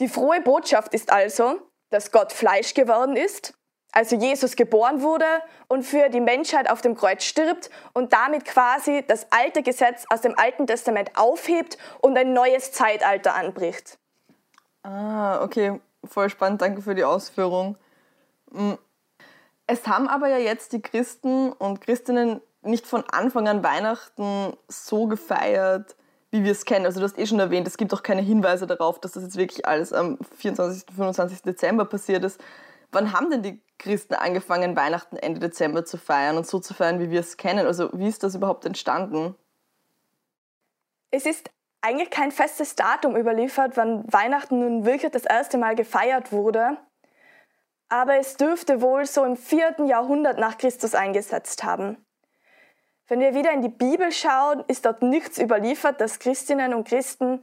Die 0.00 0.08
frohe 0.08 0.40
Botschaft 0.40 0.94
ist 0.94 1.12
also, 1.12 1.60
dass 1.90 2.10
Gott 2.10 2.32
Fleisch 2.32 2.74
geworden 2.74 3.16
ist, 3.16 3.54
also 3.92 4.16
Jesus 4.16 4.56
geboren 4.56 5.02
wurde 5.02 5.26
und 5.68 5.82
für 5.82 6.08
die 6.08 6.20
Menschheit 6.20 6.70
auf 6.70 6.80
dem 6.80 6.94
Kreuz 6.94 7.24
stirbt 7.24 7.70
und 7.92 8.12
damit 8.12 8.44
quasi 8.44 9.04
das 9.06 9.26
alte 9.30 9.62
Gesetz 9.62 10.04
aus 10.10 10.20
dem 10.20 10.38
Alten 10.38 10.66
Testament 10.66 11.10
aufhebt 11.16 11.76
und 12.00 12.16
ein 12.16 12.32
neues 12.32 12.72
Zeitalter 12.72 13.34
anbricht. 13.34 13.98
Ah, 14.82 15.42
okay, 15.42 15.80
voll 16.04 16.30
spannend, 16.30 16.62
danke 16.62 16.82
für 16.82 16.94
die 16.94 17.04
Ausführung. 17.04 17.76
Hm. 18.52 18.78
Es 19.66 19.86
haben 19.86 20.08
aber 20.08 20.28
ja 20.28 20.38
jetzt 20.38 20.72
die 20.72 20.82
Christen 20.82 21.52
und 21.52 21.80
Christinnen 21.80 22.40
nicht 22.62 22.86
von 22.86 23.04
Anfang 23.08 23.48
an 23.48 23.62
Weihnachten 23.62 24.56
so 24.68 25.06
gefeiert, 25.06 25.96
wie 26.30 26.44
wir 26.44 26.52
es 26.52 26.64
kennen. 26.64 26.86
Also 26.86 27.00
du 27.00 27.04
hast 27.06 27.18
eh 27.18 27.26
schon 27.26 27.38
erwähnt, 27.38 27.66
es 27.66 27.76
gibt 27.76 27.94
auch 27.94 28.02
keine 28.02 28.22
Hinweise 28.22 28.66
darauf, 28.66 29.00
dass 29.00 29.12
das 29.12 29.22
jetzt 29.22 29.36
wirklich 29.36 29.66
alles 29.66 29.92
am 29.92 30.18
24. 30.38 30.94
25. 30.94 31.42
Dezember 31.42 31.84
passiert 31.84 32.24
ist. 32.24 32.40
Wann 32.92 33.12
haben 33.12 33.30
denn 33.30 33.42
die 33.42 33.60
Christen 33.78 34.14
angefangen, 34.14 34.76
Weihnachten 34.76 35.16
Ende 35.16 35.40
Dezember 35.40 35.84
zu 35.84 35.96
feiern 35.96 36.36
und 36.36 36.46
so 36.46 36.58
zu 36.58 36.74
feiern, 36.74 37.00
wie 37.00 37.10
wir 37.10 37.20
es 37.20 37.36
kennen? 37.36 37.66
Also 37.66 37.90
wie 37.92 38.08
ist 38.08 38.22
das 38.22 38.34
überhaupt 38.34 38.64
entstanden? 38.64 39.34
Es 41.12 41.26
ist 41.26 41.50
eigentlich 41.82 42.10
kein 42.10 42.30
festes 42.32 42.76
Datum 42.76 43.16
überliefert, 43.16 43.76
wann 43.76 44.10
Weihnachten 44.12 44.60
nun 44.60 44.84
wirklich 44.84 45.12
das 45.12 45.24
erste 45.24 45.58
Mal 45.58 45.74
gefeiert 45.74 46.32
wurde. 46.32 46.76
Aber 47.88 48.16
es 48.16 48.36
dürfte 48.36 48.80
wohl 48.80 49.06
so 49.06 49.24
im 49.24 49.36
vierten 49.36 49.86
Jahrhundert 49.86 50.38
nach 50.38 50.58
Christus 50.58 50.94
eingesetzt 50.94 51.64
haben. 51.64 52.04
Wenn 53.08 53.20
wir 53.20 53.34
wieder 53.34 53.50
in 53.50 53.62
die 53.62 53.68
Bibel 53.68 54.12
schauen, 54.12 54.62
ist 54.68 54.86
dort 54.86 55.02
nichts 55.02 55.38
überliefert, 55.38 56.00
dass 56.00 56.20
Christinnen 56.20 56.74
und 56.74 56.86
Christen 56.86 57.42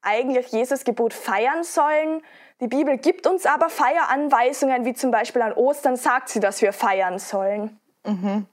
eigentlich 0.00 0.48
Jesus 0.48 0.84
Gebot 0.84 1.12
feiern 1.12 1.64
sollen. 1.64 2.22
Die 2.60 2.68
Bibel 2.68 2.96
gibt 2.96 3.26
uns 3.26 3.44
aber 3.44 3.68
Feieranweisungen, 3.68 4.86
wie 4.86 4.94
zum 4.94 5.10
Beispiel 5.10 5.42
an 5.42 5.52
Ostern 5.52 5.96
sagt 5.96 6.30
sie, 6.30 6.40
dass 6.40 6.62
wir 6.62 6.72
feiern 6.72 7.18
sollen. 7.18 7.78
Mhm. 8.06 8.46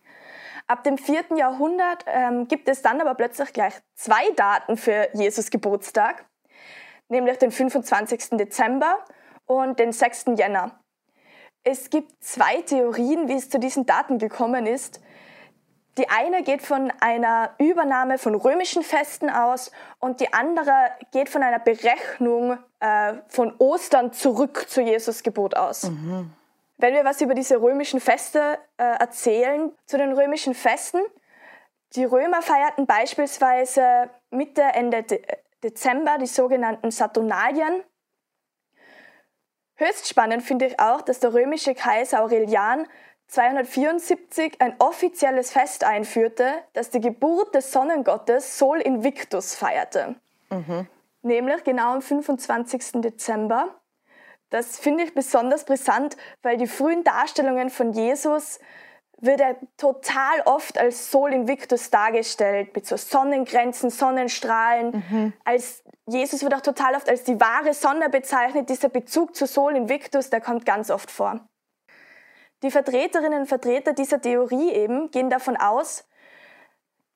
Ab 0.68 0.84
dem 0.84 0.98
vierten 0.98 1.38
Jahrhundert 1.38 2.06
ähm, 2.08 2.48
gibt 2.48 2.70
es 2.70 2.82
dann 2.82 3.02
aber 3.02 3.16
plötzlich 3.16 3.52
gleich 3.54 3.74
zwei 3.96 4.30
Daten 4.36 4.78
für 4.78 5.10
Jesus 5.14 5.50
Geburtstag, 5.50 6.26
nämlich 7.10 7.38
den 7.38 7.52
25. 7.52 8.32
Dezember 8.32 9.00
und 9.46 9.80
den 9.80 9.92
6. 9.92 10.26
Jänner. 10.38 10.80
Es 11.64 11.90
gibt 11.90 12.24
zwei 12.24 12.62
Theorien, 12.62 13.28
wie 13.28 13.34
es 13.34 13.50
zu 13.50 13.60
diesen 13.60 13.86
Daten 13.86 14.20
gekommen 14.20 14.66
ist. 14.66 15.02
Die 15.98 16.10
eine 16.10 16.44
geht 16.44 16.62
von 16.62 16.92
einer 17.02 17.52
Übernahme 17.60 18.18
von 18.18 18.34
römischen 18.34 18.82
Festen 18.82 19.30
aus 19.30 19.72
und 20.00 20.22
die 20.22 20.34
andere 20.34 20.74
geht 21.12 21.30
von 21.30 21.44
einer 21.44 21.60
Berechnung 21.60 22.58
äh, 22.80 23.14
von 23.28 23.54
Ostern 23.60 24.12
zurück 24.12 24.66
zu 24.68 24.82
Jesus 24.82 25.22
Geburt 25.22 25.56
aus. 25.56 25.84
Mhm. 25.84 26.32
Wenn 26.84 26.96
wir 26.96 27.06
was 27.06 27.22
über 27.22 27.34
diese 27.34 27.62
römischen 27.62 28.02
Feste 28.02 28.60
äh, 28.76 28.84
erzählen, 28.84 29.72
zu 29.86 29.98
den 29.98 30.12
römischen 30.12 30.54
Festen, 30.54 31.00
die 31.96 32.04
Römer 32.04 32.42
feierten 32.42 32.88
beispielsweise 32.88 34.10
Mitte, 34.32 34.64
Ende 34.64 35.02
De 35.04 35.22
Dezember 35.64 36.18
die 36.18 36.28
sogenannten 36.28 36.92
Saturnalien. 36.92 37.86
Höchst 39.76 40.10
spannend 40.10 40.44
finde 40.44 40.66
ich 40.66 40.78
auch, 40.82 41.00
dass 41.00 41.22
der 41.22 41.34
römische 41.34 41.74
Kaiser 41.74 42.22
Aurelian 42.22 42.86
274 43.28 44.60
ein 44.60 44.76
offizielles 44.80 45.54
Fest 45.54 45.86
einführte, 45.86 46.52
das 46.74 46.90
die 46.90 47.00
Geburt 47.00 47.56
des 47.56 47.72
Sonnengottes 47.72 48.60
Sol 48.60 48.82
Invictus 48.82 49.56
feierte. 49.56 50.16
Mhm. 50.50 50.90
Nämlich 51.22 51.64
genau 51.64 51.94
am 51.94 52.02
25. 52.02 53.02
Dezember. 53.02 53.74
Das 54.54 54.78
finde 54.78 55.04
ich 55.04 55.16
besonders 55.16 55.64
brisant, 55.64 56.16
weil 56.44 56.58
die 56.58 56.68
frühen 56.68 57.04
Darstellungen 57.04 57.72
von 57.72 57.92
Jesus 57.92 58.60
wird 59.20 59.42
er 59.42 59.56
total 59.78 60.42
oft 60.46 60.78
als 60.78 61.10
Sol 61.10 61.34
Invictus 61.34 61.90
dargestellt, 61.90 62.76
mit 62.76 62.86
so 62.86 62.96
Sonnengrenzen, 62.96 63.90
Sonnenstrahlen. 63.90 65.04
Mhm. 65.10 65.34
Als 65.44 65.84
Jesus 66.06 66.44
wird 66.44 66.54
auch 66.54 66.62
total 66.62 66.94
oft 66.94 67.10
als 67.10 67.24
die 67.24 67.42
wahre 67.42 67.74
Sonne 67.74 68.10
bezeichnet. 68.10 68.70
Dieser 68.70 68.90
Bezug 68.90 69.36
zu 69.36 69.48
Sol 69.48 69.76
Invictus, 69.76 70.30
der 70.30 70.40
kommt 70.40 70.68
ganz 70.68 70.92
oft 70.92 71.10
vor. 71.10 71.40
Die 72.62 72.70
Vertreterinnen 72.70 73.40
und 73.40 73.48
Vertreter 73.48 73.94
dieser 73.94 74.22
Theorie 74.22 74.70
eben 74.70 75.10
gehen 75.10 75.32
davon 75.32 75.58
aus, 75.58 76.08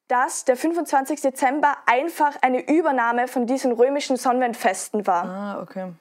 dass 0.08 0.44
der 0.44 0.58
25. 0.58 1.22
Dezember 1.22 1.78
einfach 1.86 2.36
eine 2.42 2.68
Übernahme 2.68 3.28
von 3.28 3.46
diesen 3.46 3.74
römischen 3.74 4.18
Sonnenfesten 4.18 5.06
war. 5.06 5.26
Ah, 5.26 5.62
okay. 5.62 5.94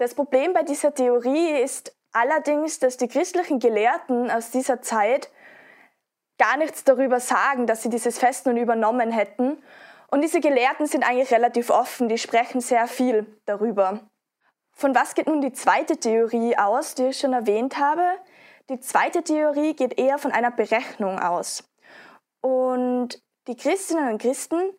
Das 0.00 0.14
Problem 0.14 0.52
bei 0.52 0.64
dieser 0.64 0.94
Theorie 0.94 1.60
ist, 1.60 1.94
Allerdings, 2.12 2.80
dass 2.80 2.96
die 2.96 3.08
christlichen 3.08 3.60
Gelehrten 3.60 4.30
aus 4.30 4.50
dieser 4.50 4.82
Zeit 4.82 5.30
gar 6.38 6.56
nichts 6.56 6.82
darüber 6.82 7.20
sagen, 7.20 7.66
dass 7.66 7.82
sie 7.82 7.88
dieses 7.88 8.18
Fest 8.18 8.46
nun 8.46 8.56
übernommen 8.56 9.12
hätten. 9.12 9.62
Und 10.08 10.22
diese 10.22 10.40
Gelehrten 10.40 10.86
sind 10.86 11.04
eigentlich 11.04 11.30
relativ 11.30 11.70
offen, 11.70 12.08
die 12.08 12.18
sprechen 12.18 12.60
sehr 12.60 12.88
viel 12.88 13.26
darüber. 13.46 14.00
Von 14.72 14.94
was 14.94 15.14
geht 15.14 15.28
nun 15.28 15.40
die 15.40 15.52
zweite 15.52 15.98
Theorie 15.98 16.56
aus, 16.56 16.94
die 16.94 17.08
ich 17.08 17.18
schon 17.18 17.32
erwähnt 17.32 17.78
habe? 17.78 18.02
Die 18.70 18.80
zweite 18.80 19.22
Theorie 19.22 19.74
geht 19.74 19.98
eher 19.98 20.18
von 20.18 20.32
einer 20.32 20.50
Berechnung 20.50 21.18
aus. 21.20 21.70
Und 22.40 23.22
die 23.46 23.56
Christinnen 23.56 24.12
und 24.12 24.22
Christen 24.22 24.72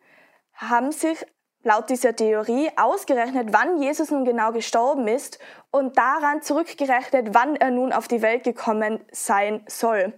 haben 0.54 0.92
sich 0.92 1.24
laut 1.62 1.90
dieser 1.90 2.14
Theorie 2.16 2.70
ausgerechnet, 2.76 3.48
wann 3.52 3.80
Jesus 3.80 4.10
nun 4.10 4.24
genau 4.24 4.52
gestorben 4.52 5.06
ist 5.08 5.38
und 5.70 5.96
daran 5.96 6.42
zurückgerechnet, 6.42 7.28
wann 7.32 7.56
er 7.56 7.70
nun 7.70 7.92
auf 7.92 8.08
die 8.08 8.22
Welt 8.22 8.44
gekommen 8.44 9.00
sein 9.10 9.62
soll. 9.66 10.12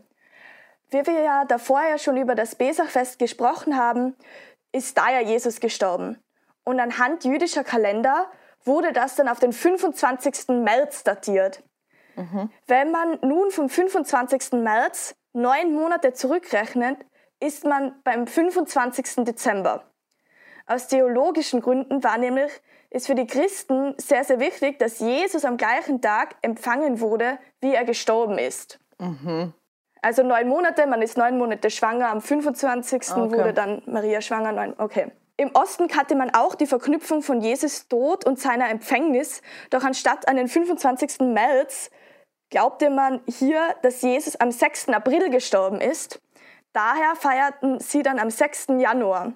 Wie 0.90 1.06
wir 1.06 1.20
ja 1.20 1.44
davor 1.44 1.82
ja 1.82 1.98
schon 1.98 2.16
über 2.16 2.34
das 2.34 2.54
Pesachfest 2.54 3.18
gesprochen 3.18 3.76
haben, 3.76 4.16
ist 4.72 4.96
da 4.96 5.10
ja 5.10 5.20
Jesus 5.20 5.60
gestorben. 5.60 6.22
Und 6.64 6.80
anhand 6.80 7.24
jüdischer 7.24 7.64
Kalender 7.64 8.30
wurde 8.64 8.92
das 8.92 9.14
dann 9.16 9.28
auf 9.28 9.38
den 9.38 9.52
25. 9.52 10.48
März 10.48 11.04
datiert. 11.04 11.62
Mhm. 12.16 12.50
Wenn 12.66 12.90
man 12.90 13.18
nun 13.22 13.50
vom 13.50 13.68
25. 13.68 14.52
März 14.52 15.14
neun 15.32 15.74
Monate 15.74 16.12
zurückrechnet, 16.12 16.98
ist 17.40 17.64
man 17.64 18.00
beim 18.04 18.26
25. 18.26 19.24
Dezember. 19.24 19.84
Aus 20.66 20.88
theologischen 20.88 21.60
Gründen 21.60 22.02
war 22.02 22.18
nämlich, 22.18 22.50
ist 22.90 23.06
für 23.06 23.14
die 23.14 23.26
Christen 23.26 23.94
sehr, 23.98 24.24
sehr 24.24 24.40
wichtig, 24.40 24.78
dass 24.78 25.00
Jesus 25.00 25.44
am 25.44 25.56
gleichen 25.56 26.00
Tag 26.00 26.36
empfangen 26.42 27.00
wurde, 27.00 27.38
wie 27.60 27.74
er 27.74 27.84
gestorben 27.84 28.38
ist. 28.38 28.78
Mhm. 28.98 29.52
Also 30.00 30.22
neun 30.22 30.48
Monate, 30.48 30.86
man 30.86 31.02
ist 31.02 31.16
neun 31.16 31.38
Monate 31.38 31.70
schwanger, 31.70 32.10
am 32.10 32.20
25. 32.20 33.10
Okay. 33.10 33.38
wurde 33.38 33.52
dann 33.52 33.82
Maria 33.86 34.20
schwanger. 34.20 34.52
Neun, 34.52 34.74
okay. 34.78 35.10
Im 35.36 35.50
Osten 35.54 35.88
hatte 35.96 36.14
man 36.14 36.32
auch 36.34 36.54
die 36.54 36.66
Verknüpfung 36.66 37.22
von 37.22 37.40
Jesus 37.40 37.88
Tod 37.88 38.24
und 38.24 38.38
seiner 38.38 38.70
Empfängnis, 38.70 39.42
doch 39.70 39.82
anstatt 39.82 40.28
an 40.28 40.36
den 40.36 40.46
25. 40.46 41.20
März 41.20 41.90
glaubte 42.50 42.88
man 42.88 43.20
hier, 43.26 43.74
dass 43.82 44.02
Jesus 44.02 44.36
am 44.36 44.52
6. 44.52 44.90
April 44.90 45.30
gestorben 45.30 45.80
ist. 45.80 46.20
Daher 46.72 47.16
feierten 47.16 47.80
sie 47.80 48.02
dann 48.02 48.18
am 48.18 48.30
6. 48.30 48.68
Januar. 48.78 49.32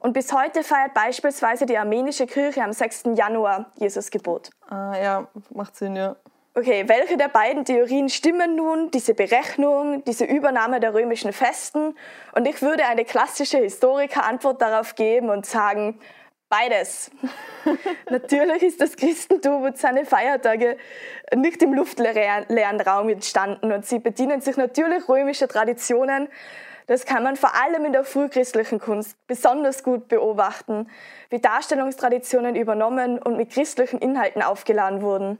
Und 0.00 0.12
bis 0.12 0.32
heute 0.32 0.62
feiert 0.62 0.94
beispielsweise 0.94 1.66
die 1.66 1.76
armenische 1.76 2.26
Kirche 2.26 2.62
am 2.62 2.72
6. 2.72 3.04
Januar 3.14 3.72
Jesus 3.78 4.10
Gebot. 4.10 4.50
Ah 4.68 4.94
ja, 4.96 5.28
macht 5.50 5.76
Sinn, 5.76 5.96
ja. 5.96 6.16
Okay, 6.54 6.84
welche 6.86 7.18
der 7.18 7.28
beiden 7.28 7.66
Theorien 7.66 8.08
stimmen 8.08 8.56
nun? 8.56 8.90
Diese 8.90 9.12
Berechnung, 9.12 10.02
diese 10.04 10.24
Übernahme 10.24 10.80
der 10.80 10.94
römischen 10.94 11.34
Festen? 11.34 11.94
Und 12.32 12.46
ich 12.46 12.62
würde 12.62 12.86
eine 12.86 13.04
klassische 13.04 13.58
Historikerantwort 13.58 14.62
darauf 14.62 14.94
geben 14.94 15.28
und 15.28 15.44
sagen, 15.44 16.00
beides. 16.48 17.10
Natürlich 18.10 18.62
ist 18.62 18.80
das 18.80 18.96
Christentum 18.96 19.62
und 19.62 19.76
seine 19.76 20.06
Feiertage 20.06 20.76
nicht 21.34 21.62
im 21.62 21.74
luftleeren 21.74 22.80
Raum 22.80 23.08
entstanden 23.08 23.72
und 23.72 23.84
sie 23.84 23.98
bedienen 23.98 24.40
sich 24.40 24.56
natürlich 24.56 25.08
römischer 25.08 25.48
Traditionen, 25.48 26.28
das 26.86 27.04
kann 27.04 27.22
man 27.22 27.36
vor 27.36 27.54
allem 27.54 27.84
in 27.84 27.92
der 27.92 28.04
frühchristlichen 28.04 28.78
Kunst 28.78 29.16
besonders 29.26 29.82
gut 29.82 30.08
beobachten, 30.08 30.88
wie 31.30 31.40
Darstellungstraditionen 31.40 32.54
übernommen 32.54 33.18
und 33.18 33.36
mit 33.36 33.50
christlichen 33.50 33.98
Inhalten 33.98 34.42
aufgeladen 34.42 35.02
wurden. 35.02 35.38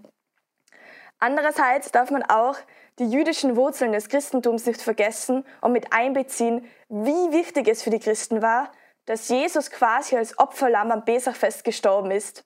Andererseits 1.19 1.93
darf 1.93 2.11
man 2.11 2.23
auch 2.25 2.57
die 2.99 3.11
jüdischen 3.11 3.57
Wurzeln 3.57 3.93
des 3.93 4.09
Christentums 4.09 4.67
nicht 4.67 4.83
vergessen 4.83 5.45
und 5.61 5.73
mit 5.73 5.93
einbeziehen, 5.93 6.65
wie 6.88 7.33
wichtig 7.33 7.69
es 7.69 7.83
für 7.83 7.91
die 7.91 8.00
Christen 8.00 8.43
war, 8.43 8.73
dass 9.07 9.29
Jesus 9.29 9.71
quasi 9.71 10.17
als 10.17 10.38
Opferlamm 10.38 10.91
am 10.91 11.05
Pesachfest 11.05 11.65
gestorben 11.65 12.11
ist. 12.11 12.45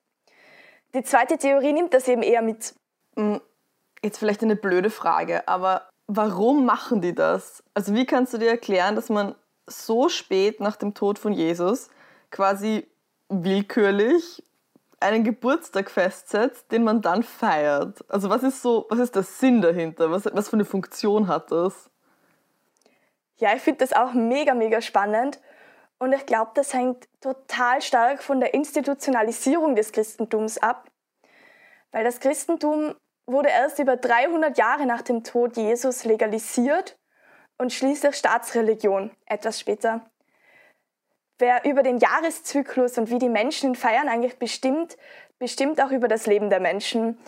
Die 0.94 1.02
zweite 1.02 1.38
Theorie 1.38 1.72
nimmt 1.72 1.94
das 1.94 2.08
eben 2.08 2.22
eher 2.22 2.42
mit. 2.42 2.74
Hm, 3.16 3.40
jetzt 4.02 4.18
vielleicht 4.18 4.42
eine 4.42 4.56
blöde 4.56 4.90
Frage, 4.90 5.46
aber 5.48 5.89
warum 6.16 6.66
machen 6.66 7.00
die 7.00 7.14
das? 7.14 7.62
Also 7.72 7.94
wie 7.94 8.04
kannst 8.04 8.34
du 8.34 8.38
dir 8.38 8.50
erklären, 8.50 8.96
dass 8.96 9.08
man 9.08 9.36
so 9.66 10.08
spät 10.08 10.60
nach 10.60 10.76
dem 10.76 10.92
Tod 10.94 11.18
von 11.18 11.32
Jesus 11.32 11.88
quasi 12.30 12.86
willkürlich 13.28 14.42
einen 14.98 15.22
Geburtstag 15.22 15.88
festsetzt, 15.88 16.72
den 16.72 16.82
man 16.82 17.00
dann 17.00 17.22
feiert? 17.22 18.04
Also 18.08 18.28
was 18.28 18.42
ist 18.42 18.60
so, 18.60 18.86
was 18.90 18.98
ist 18.98 19.14
der 19.14 19.22
Sinn 19.22 19.62
dahinter? 19.62 20.10
Was, 20.10 20.26
was 20.32 20.48
für 20.48 20.54
eine 20.54 20.64
Funktion 20.64 21.28
hat 21.28 21.52
das? 21.52 21.88
Ja, 23.36 23.54
ich 23.54 23.62
finde 23.62 23.78
das 23.78 23.92
auch 23.92 24.12
mega, 24.12 24.54
mega 24.54 24.80
spannend. 24.82 25.40
Und 25.98 26.12
ich 26.12 26.26
glaube, 26.26 26.50
das 26.54 26.74
hängt 26.74 27.08
total 27.20 27.80
stark 27.82 28.22
von 28.22 28.40
der 28.40 28.52
Institutionalisierung 28.54 29.76
des 29.76 29.92
Christentums 29.92 30.58
ab. 30.58 30.90
Weil 31.92 32.04
das 32.04 32.18
Christentum 32.20 32.94
wurde 33.32 33.48
erst 33.48 33.78
über 33.78 33.96
300 33.96 34.56
Jahre 34.58 34.86
nach 34.86 35.02
dem 35.02 35.24
Tod 35.24 35.56
Jesus 35.56 36.04
legalisiert 36.04 36.98
und 37.58 37.72
schließlich 37.72 38.16
Staatsreligion 38.16 39.10
etwas 39.26 39.60
später. 39.60 40.00
Wer 41.38 41.64
über 41.64 41.82
den 41.82 41.98
Jahreszyklus 41.98 42.98
und 42.98 43.10
wie 43.10 43.18
die 43.18 43.28
Menschen 43.28 43.70
ihn 43.70 43.74
feiern 43.74 44.08
eigentlich 44.08 44.38
bestimmt, 44.38 44.96
bestimmt 45.38 45.80
auch 45.80 45.90
über 45.90 46.06
das 46.06 46.26
Leben 46.26 46.50
der 46.50 46.60
Menschen. 46.60 47.18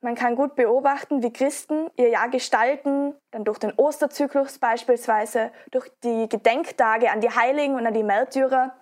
Man 0.00 0.14
kann 0.14 0.34
gut 0.34 0.56
beobachten, 0.56 1.22
wie 1.22 1.32
Christen 1.32 1.90
ihr 1.96 2.08
Jahr 2.08 2.28
gestalten, 2.28 3.14
dann 3.30 3.44
durch 3.44 3.58
den 3.58 3.72
Osterzyklus 3.72 4.58
beispielsweise, 4.58 5.52
durch 5.70 5.88
die 6.02 6.28
Gedenktage 6.28 7.10
an 7.10 7.20
die 7.20 7.30
Heiligen 7.30 7.76
und 7.76 7.86
an 7.86 7.94
die 7.94 8.02
Märtyrer. 8.02 8.74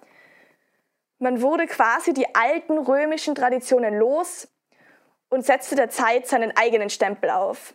Man 1.18 1.42
wurde 1.42 1.66
quasi 1.66 2.14
die 2.14 2.34
alten 2.34 2.78
römischen 2.78 3.34
Traditionen 3.34 3.98
los 3.98 4.48
und 5.30 5.46
setzte 5.46 5.76
der 5.76 5.88
Zeit 5.88 6.26
seinen 6.26 6.54
eigenen 6.56 6.90
Stempel 6.90 7.30
auf. 7.30 7.74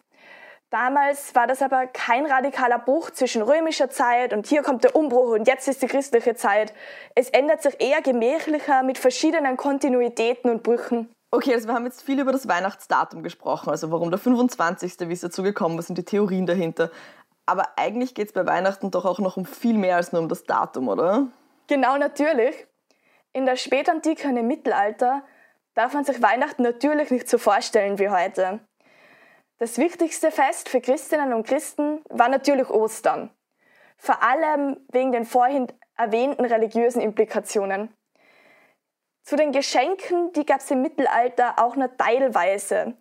Damals 0.69 1.33
war 1.35 1.47
das 1.47 1.61
aber 1.61 1.87
kein 1.87 2.25
radikaler 2.25 2.79
Bruch 2.79 3.11
zwischen 3.11 3.41
römischer 3.41 3.89
Zeit 3.89 4.33
und 4.33 4.45
hier 4.45 4.61
kommt 4.61 4.83
der 4.83 4.95
Umbruch 4.95 5.31
und 5.31 5.47
jetzt 5.47 5.67
ist 5.67 5.81
die 5.81 5.87
christliche 5.87 6.35
Zeit. 6.35 6.73
Es 7.15 7.29
ändert 7.29 7.61
sich 7.63 7.79
eher 7.79 8.01
gemächlicher 8.01 8.83
mit 8.83 8.97
verschiedenen 8.97 9.57
Kontinuitäten 9.57 10.49
und 10.49 10.63
Brüchen. 10.63 11.09
Okay, 11.31 11.53
also 11.53 11.67
wir 11.67 11.75
haben 11.75 11.85
jetzt 11.85 12.01
viel 12.01 12.19
über 12.19 12.31
das 12.31 12.47
Weihnachtsdatum 12.47 13.23
gesprochen, 13.23 13.69
also 13.69 13.91
warum 13.91 14.09
der 14.09 14.19
25., 14.19 14.95
wie 15.01 15.13
es 15.13 15.21
dazu 15.21 15.43
gekommen 15.43 15.77
ist 15.79 15.89
und 15.89 15.97
die 15.97 16.05
Theorien 16.05 16.45
dahinter. 16.45 16.91
Aber 17.45 17.69
eigentlich 17.77 18.15
geht 18.15 18.27
es 18.27 18.33
bei 18.33 18.45
Weihnachten 18.45 18.91
doch 18.91 19.05
auch 19.05 19.19
noch 19.19 19.37
um 19.37 19.45
viel 19.45 19.77
mehr 19.77 19.97
als 19.97 20.11
nur 20.11 20.21
um 20.21 20.29
das 20.29 20.45
Datum, 20.45 20.87
oder? 20.87 21.27
Genau, 21.67 21.97
natürlich. 21.97 22.67
In 23.33 23.45
der 23.45 23.55
Spätantike 23.55 24.27
und 24.27 24.37
im 24.37 24.47
Mittelalter 24.47 25.23
darf 25.75 25.93
man 25.93 26.05
sich 26.05 26.21
Weihnachten 26.21 26.63
natürlich 26.63 27.11
nicht 27.11 27.29
so 27.29 27.37
vorstellen 27.37 27.99
wie 27.99 28.09
heute. 28.09 28.59
Das 29.59 29.77
wichtigste 29.77 30.31
Fest 30.31 30.69
für 30.69 30.81
Christinnen 30.81 31.33
und 31.33 31.45
Christen 31.47 32.01
war 32.09 32.29
natürlich 32.29 32.69
Ostern. 32.69 33.29
Vor 33.97 34.21
allem 34.23 34.77
wegen 34.91 35.11
den 35.11 35.25
vorhin 35.25 35.67
erwähnten 35.95 36.43
religiösen 36.43 37.01
Implikationen. 37.01 37.93
Zu 39.23 39.37
den 39.37 39.51
Geschenken, 39.51 40.33
die 40.33 40.45
gab 40.45 40.59
es 40.59 40.71
im 40.71 40.81
Mittelalter 40.81 41.57
auch 41.57 41.75
nur 41.75 41.95
teilweise. 41.97 42.97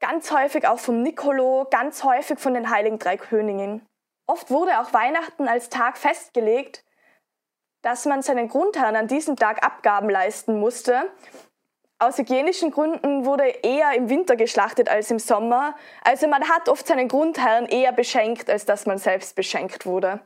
Ganz 0.00 0.30
häufig 0.32 0.66
auch 0.66 0.78
vom 0.78 1.02
Nicolo, 1.02 1.66
ganz 1.70 2.02
häufig 2.02 2.38
von 2.38 2.54
den 2.54 2.70
Heiligen 2.70 2.98
Drei 2.98 3.16
Königinnen. 3.16 3.86
Oft 4.26 4.50
wurde 4.50 4.80
auch 4.80 4.92
Weihnachten 4.92 5.48
als 5.48 5.68
Tag 5.68 5.98
festgelegt, 5.98 6.82
dass 7.82 8.06
man 8.06 8.22
seinen 8.22 8.48
Grundherrn 8.48 8.96
an 8.96 9.06
diesem 9.06 9.36
Tag 9.36 9.64
Abgaben 9.64 10.08
leisten 10.08 10.58
musste 10.58 11.10
aus 11.98 12.18
hygienischen 12.18 12.70
Gründen 12.70 13.24
wurde 13.24 13.44
eher 13.62 13.94
im 13.96 14.08
Winter 14.08 14.36
geschlachtet 14.36 14.88
als 14.88 15.10
im 15.10 15.18
Sommer. 15.18 15.74
Also 16.02 16.26
man 16.28 16.48
hat 16.48 16.68
oft 16.68 16.86
seinen 16.86 17.08
Grundherrn 17.08 17.66
eher 17.66 17.92
beschenkt, 17.92 18.50
als 18.50 18.64
dass 18.64 18.86
man 18.86 18.98
selbst 18.98 19.36
beschenkt 19.36 19.86
wurde. 19.86 20.20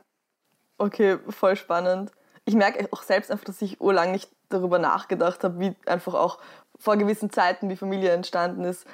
Okay, 0.77 1.19
voll 1.29 1.55
spannend. 1.55 2.11
Ich 2.45 2.55
merke 2.55 2.87
auch 2.91 3.03
selbst 3.03 3.31
einfach, 3.31 3.45
dass 3.45 3.61
ich 3.61 3.79
urlang 3.79 4.11
nicht 4.11 4.29
darüber 4.49 4.79
nachgedacht 4.79 5.43
habe, 5.43 5.59
wie 5.59 5.75
einfach 5.85 6.15
auch 6.15 6.39
vor 6.77 6.97
gewissen 6.97 7.29
Zeiten, 7.29 7.69
wie 7.69 7.75
Familie 7.75 8.11
entstanden 8.11 8.63
ist, 8.63 8.87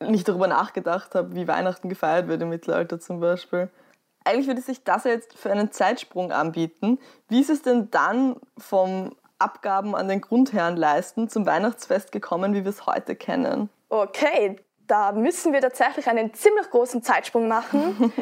nicht 0.00 0.28
darüber 0.28 0.46
nachgedacht 0.46 1.14
habe, 1.14 1.34
wie 1.34 1.48
Weihnachten 1.48 1.88
gefeiert 1.88 2.28
wird 2.28 2.42
im 2.42 2.50
Mittelalter 2.50 3.00
zum 3.00 3.20
Beispiel. 3.20 3.70
Eigentlich 4.24 4.46
würde 4.46 4.60
sich 4.60 4.84
das 4.84 5.04
jetzt 5.04 5.36
für 5.36 5.50
einen 5.50 5.72
Zeitsprung 5.72 6.32
anbieten. 6.32 6.98
Wie 7.28 7.40
ist 7.40 7.50
es 7.50 7.62
denn 7.62 7.90
dann 7.90 8.36
vom 8.56 9.16
Abgaben 9.44 9.94
an 9.94 10.08
den 10.08 10.20
Grundherrn 10.20 10.76
leisten, 10.76 11.28
zum 11.28 11.46
Weihnachtsfest 11.46 12.10
gekommen, 12.10 12.54
wie 12.54 12.64
wir 12.64 12.70
es 12.70 12.86
heute 12.86 13.14
kennen. 13.14 13.68
Okay, 13.88 14.56
da 14.86 15.12
müssen 15.12 15.52
wir 15.52 15.60
tatsächlich 15.60 16.08
einen 16.08 16.34
ziemlich 16.34 16.70
großen 16.70 17.02
Zeitsprung 17.02 17.46
machen, 17.46 18.12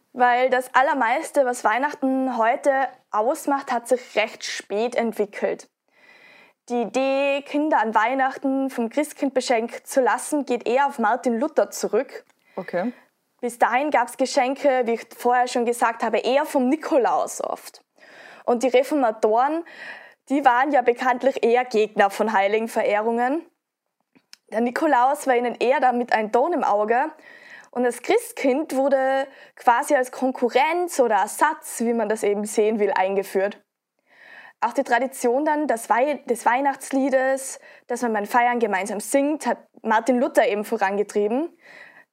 weil 0.12 0.50
das 0.50 0.74
Allermeiste, 0.74 1.46
was 1.46 1.64
Weihnachten 1.64 2.36
heute 2.36 2.70
ausmacht, 3.10 3.72
hat 3.72 3.88
sich 3.88 4.16
recht 4.16 4.44
spät 4.44 4.94
entwickelt. 4.94 5.68
Die 6.68 6.82
Idee, 6.82 7.42
Kinder 7.42 7.80
an 7.80 7.94
Weihnachten 7.94 8.70
vom 8.70 8.88
Christkind 8.88 9.34
beschenkt 9.34 9.86
zu 9.86 10.00
lassen, 10.00 10.44
geht 10.44 10.68
eher 10.68 10.86
auf 10.86 10.98
Martin 10.98 11.38
Luther 11.40 11.70
zurück. 11.70 12.24
Okay. 12.56 12.92
Bis 13.40 13.58
dahin 13.58 13.90
gab 13.90 14.08
es 14.08 14.16
Geschenke, 14.16 14.82
wie 14.84 14.92
ich 14.92 15.06
vorher 15.16 15.48
schon 15.48 15.64
gesagt 15.64 16.04
habe, 16.04 16.18
eher 16.18 16.44
vom 16.44 16.68
Nikolaus 16.68 17.40
oft. 17.42 17.82
Und 18.44 18.62
die 18.62 18.68
Reformatoren, 18.68 19.64
die 20.32 20.46
waren 20.46 20.72
ja 20.72 20.80
bekanntlich 20.80 21.44
eher 21.44 21.66
Gegner 21.66 22.08
von 22.08 22.32
Heiligenverehrungen. 22.32 23.44
Der 24.50 24.62
Nikolaus 24.62 25.26
war 25.26 25.36
ihnen 25.36 25.56
eher 25.56 25.78
damit 25.78 26.14
ein 26.14 26.32
Dorn 26.32 26.54
im 26.54 26.64
Auge. 26.64 27.12
Und 27.70 27.84
das 27.84 28.00
Christkind 28.00 28.74
wurde 28.74 29.26
quasi 29.56 29.94
als 29.94 30.10
Konkurrenz 30.10 31.00
oder 31.00 31.16
Ersatz, 31.16 31.80
wie 31.80 31.92
man 31.92 32.08
das 32.08 32.22
eben 32.22 32.46
sehen 32.46 32.78
will, 32.78 32.92
eingeführt. 32.92 33.62
Auch 34.62 34.72
die 34.72 34.84
Tradition 34.84 35.44
dann 35.44 35.66
des, 35.66 35.90
Weihnachtsliedes, 35.90 37.60
das 37.88 38.00
man 38.00 38.14
beim 38.14 38.26
Feiern 38.26 38.58
gemeinsam 38.58 39.00
singt, 39.00 39.46
hat 39.46 39.58
Martin 39.82 40.18
Luther 40.18 40.48
eben 40.48 40.64
vorangetrieben. 40.64 41.54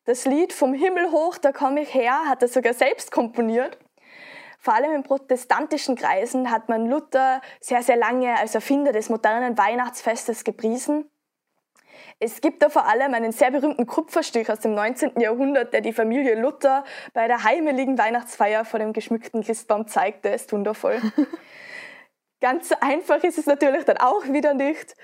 Das 0.03 0.25
Lied 0.25 0.51
Vom 0.51 0.73
Himmel 0.73 1.11
hoch, 1.11 1.37
da 1.37 1.53
komme 1.53 1.81
ich 1.83 1.93
her, 1.93 2.23
hat 2.27 2.41
er 2.41 2.49
sogar 2.49 2.73
selbst 2.73 3.11
komponiert. 3.11 3.77
Vor 4.61 4.73
allem 4.73 4.93
in 4.93 5.03
protestantischen 5.03 5.95
Kreisen 5.95 6.51
hat 6.51 6.67
man 6.67 6.85
Luther 6.85 7.41
sehr, 7.61 7.81
sehr 7.81 7.95
lange 7.95 8.37
als 8.37 8.55
Erfinder 8.55 8.91
des 8.91 9.09
modernen 9.09 9.57
Weihnachtsfestes 9.57 10.43
gepriesen. 10.43 11.09
Es 12.19 12.41
gibt 12.41 12.61
da 12.61 12.67
vor 12.67 12.85
allem 12.85 13.13
einen 13.13 13.31
sehr 13.31 13.51
berühmten 13.51 13.87
Kupferstich 13.87 14.51
aus 14.51 14.59
dem 14.59 14.75
19. 14.75 15.21
Jahrhundert, 15.21 15.71
der 15.71 15.79
die 15.79 15.93
Familie 15.93 16.35
Luther 16.35 16.83
bei 17.13 17.27
der 17.27 17.45
heimeligen 17.45 17.97
Weihnachtsfeier 17.97 18.65
vor 18.65 18.79
dem 18.79 18.91
geschmückten 18.91 19.43
Christbaum 19.43 19.87
zeigte. 19.87 20.27
Ist 20.27 20.51
wundervoll. 20.51 21.01
Ganz 22.41 22.71
einfach 22.79 23.23
ist 23.23 23.37
es 23.37 23.45
natürlich 23.45 23.83
dann 23.85 23.97
auch 23.97 24.23
wieder 24.25 24.53
nicht. 24.53 24.95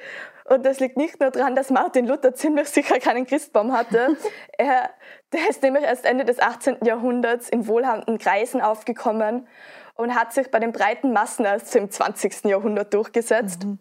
Und 0.46 0.66
das 0.66 0.80
liegt 0.80 0.96
nicht 0.96 1.20
nur 1.20 1.32
daran, 1.32 1.56
dass 1.56 1.70
Martin 1.70 2.06
Luther 2.08 2.34
ziemlich 2.34 2.70
sicher 2.70 3.00
keinen 3.00 3.26
Christbaum 3.26 3.74
hatte. 3.74 4.16
er, 4.58 4.90
der 5.34 5.50
ist 5.50 5.64
nämlich 5.64 5.84
erst 5.84 6.06
Ende 6.06 6.24
des 6.24 6.40
18. 6.40 6.78
Jahrhunderts 6.84 7.50
in 7.50 7.68
wohlhabenden 7.68 8.20
Kreisen 8.20 8.62
aufgekommen 8.62 9.48
und 9.96 10.16
hat 10.16 10.34
sich 10.34 10.52
bei 10.52 10.60
den 10.60 10.72
breiten 10.72 11.14
Massen 11.14 11.46
erst 11.46 11.76
im 11.76 11.90
20. 11.90 12.46
Jahrhundert 12.46 12.94
durchgesetzt. 12.94 13.66
Mhm. 13.66 13.80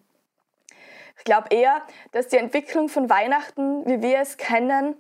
Ich 1.17 1.25
glaube 1.25 1.49
eher, 1.51 1.83
dass 2.13 2.29
die 2.29 2.39
Entwicklung 2.39 2.89
von 2.89 3.09
Weihnachten, 3.09 3.87
wie 3.87 4.03
wir 4.03 4.19
es 4.19 4.37
kennen, 4.37 4.97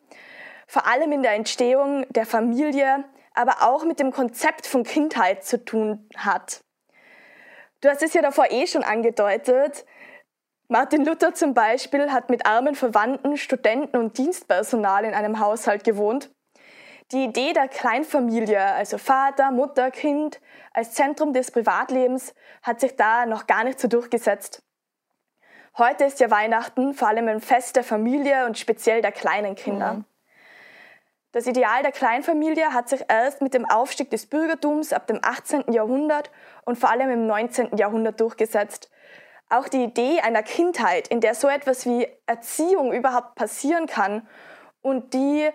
vor 0.66 0.86
allem 0.86 1.12
in 1.12 1.22
der 1.22 1.32
Entstehung 1.32 2.06
der 2.10 2.26
Familie, 2.26 3.04
aber 3.34 3.62
auch 3.62 3.84
mit 3.84 3.98
dem 3.98 4.12
Konzept 4.12 4.66
von 4.66 4.84
Kindheit 4.84 5.44
zu 5.44 5.64
tun 5.64 6.08
hat. 6.16 6.62
Du 7.84 7.90
hast 7.90 8.02
es 8.02 8.14
ja 8.14 8.22
davor 8.22 8.50
eh 8.50 8.66
schon 8.66 8.82
angedeutet. 8.82 9.84
Martin 10.68 11.04
Luther 11.04 11.34
zum 11.34 11.52
Beispiel 11.52 12.10
hat 12.10 12.30
mit 12.30 12.46
armen 12.46 12.74
Verwandten, 12.74 13.36
Studenten 13.36 13.98
und 13.98 14.16
Dienstpersonal 14.16 15.04
in 15.04 15.12
einem 15.12 15.38
Haushalt 15.38 15.84
gewohnt. 15.84 16.30
Die 17.12 17.24
Idee 17.24 17.52
der 17.52 17.68
Kleinfamilie, 17.68 18.58
also 18.58 18.96
Vater, 18.96 19.50
Mutter, 19.50 19.90
Kind, 19.90 20.40
als 20.72 20.92
Zentrum 20.92 21.34
des 21.34 21.50
Privatlebens, 21.50 22.34
hat 22.62 22.80
sich 22.80 22.96
da 22.96 23.26
noch 23.26 23.46
gar 23.46 23.64
nicht 23.64 23.78
so 23.78 23.86
durchgesetzt. 23.86 24.62
Heute 25.76 26.04
ist 26.04 26.20
ja 26.20 26.30
Weihnachten 26.30 26.94
vor 26.94 27.08
allem 27.08 27.28
ein 27.28 27.40
Fest 27.40 27.76
der 27.76 27.84
Familie 27.84 28.46
und 28.46 28.56
speziell 28.56 29.02
der 29.02 29.12
kleinen 29.12 29.56
Kinder. 29.56 29.92
Mhm. 29.92 30.04
Das 31.34 31.48
Ideal 31.48 31.82
der 31.82 31.90
Kleinfamilie 31.90 32.72
hat 32.72 32.88
sich 32.88 33.04
erst 33.08 33.42
mit 33.42 33.54
dem 33.54 33.68
Aufstieg 33.68 34.08
des 34.08 34.26
Bürgertums 34.26 34.92
ab 34.92 35.08
dem 35.08 35.18
18. 35.20 35.72
Jahrhundert 35.72 36.30
und 36.64 36.78
vor 36.78 36.90
allem 36.90 37.10
im 37.10 37.26
19. 37.26 37.76
Jahrhundert 37.76 38.20
durchgesetzt. 38.20 38.88
Auch 39.48 39.66
die 39.66 39.82
Idee 39.82 40.20
einer 40.20 40.44
Kindheit, 40.44 41.08
in 41.08 41.20
der 41.20 41.34
so 41.34 41.48
etwas 41.48 41.86
wie 41.86 42.06
Erziehung 42.26 42.92
überhaupt 42.92 43.34
passieren 43.34 43.88
kann 43.88 44.28
und 44.80 45.12
die 45.12 45.50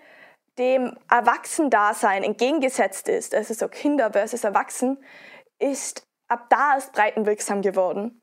dem 0.57 0.97
Erwachsendasein 1.09 2.23
entgegengesetzt 2.23 3.07
ist, 3.07 3.33
also 3.33 3.53
so 3.53 3.69
Kinder 3.69 4.11
versus 4.11 4.43
Erwachsen, 4.43 5.01
ist 5.59 6.05
ab 6.27 6.47
da 6.49 6.73
erst 6.75 6.91
breitenwirksam 6.91 7.61
geworden. 7.61 8.21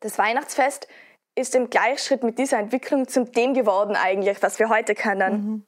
Das 0.00 0.16
Weihnachtsfest 0.16 0.88
ist 1.34 1.54
im 1.54 1.68
Gleichschritt 1.68 2.22
mit 2.22 2.38
dieser 2.38 2.58
Entwicklung 2.58 3.08
zum 3.08 3.30
dem 3.30 3.52
geworden 3.52 3.94
eigentlich, 3.94 4.42
was 4.42 4.58
wir 4.58 4.70
heute 4.70 4.94
kennen. 4.94 5.32
Mhm. 5.34 5.66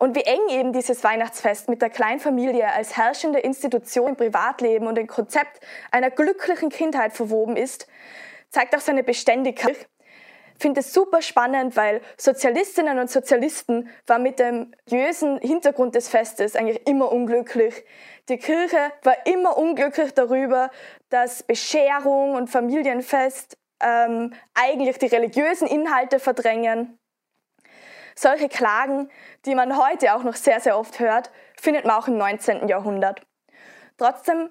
Und 0.00 0.16
wie 0.16 0.22
eng 0.22 0.48
eben 0.48 0.72
dieses 0.72 1.04
Weihnachtsfest 1.04 1.68
mit 1.68 1.82
der 1.82 1.90
Kleinfamilie 1.90 2.66
als 2.72 2.96
herrschende 2.96 3.38
Institution 3.38 4.08
im 4.08 4.16
Privatleben 4.16 4.86
und 4.86 4.96
im 4.96 5.06
Konzept 5.06 5.60
einer 5.90 6.10
glücklichen 6.10 6.70
Kindheit 6.70 7.12
verwoben 7.12 7.54
ist, 7.54 7.86
zeigt 8.48 8.74
auch 8.74 8.80
seine 8.80 9.04
Beständigkeit. 9.04 9.76
Ich 10.56 10.62
finde 10.62 10.80
es 10.80 10.94
super 10.94 11.20
spannend, 11.20 11.76
weil 11.76 12.00
Sozialistinnen 12.16 12.98
und 12.98 13.10
Sozialisten 13.10 13.90
waren 14.06 14.22
mit 14.22 14.38
dem 14.38 14.72
religiösen 14.90 15.38
Hintergrund 15.38 15.94
des 15.94 16.08
Festes 16.08 16.56
eigentlich 16.56 16.86
immer 16.88 17.12
unglücklich. 17.12 17.84
Die 18.30 18.38
Kirche 18.38 18.78
war 19.02 19.26
immer 19.26 19.58
unglücklich 19.58 20.14
darüber, 20.14 20.70
dass 21.10 21.42
Bescherung 21.42 22.36
und 22.36 22.48
Familienfest 22.48 23.58
ähm, 23.82 24.32
eigentlich 24.54 24.96
die 24.96 25.06
religiösen 25.06 25.68
Inhalte 25.68 26.20
verdrängen. 26.20 26.99
Solche 28.22 28.50
Klagen, 28.50 29.10
die 29.46 29.54
man 29.54 29.78
heute 29.78 30.14
auch 30.14 30.24
noch 30.24 30.34
sehr, 30.34 30.60
sehr 30.60 30.76
oft 30.76 31.00
hört, 31.00 31.30
findet 31.58 31.86
man 31.86 31.96
auch 31.96 32.06
im 32.06 32.18
19. 32.18 32.68
Jahrhundert. 32.68 33.22
Trotzdem 33.96 34.50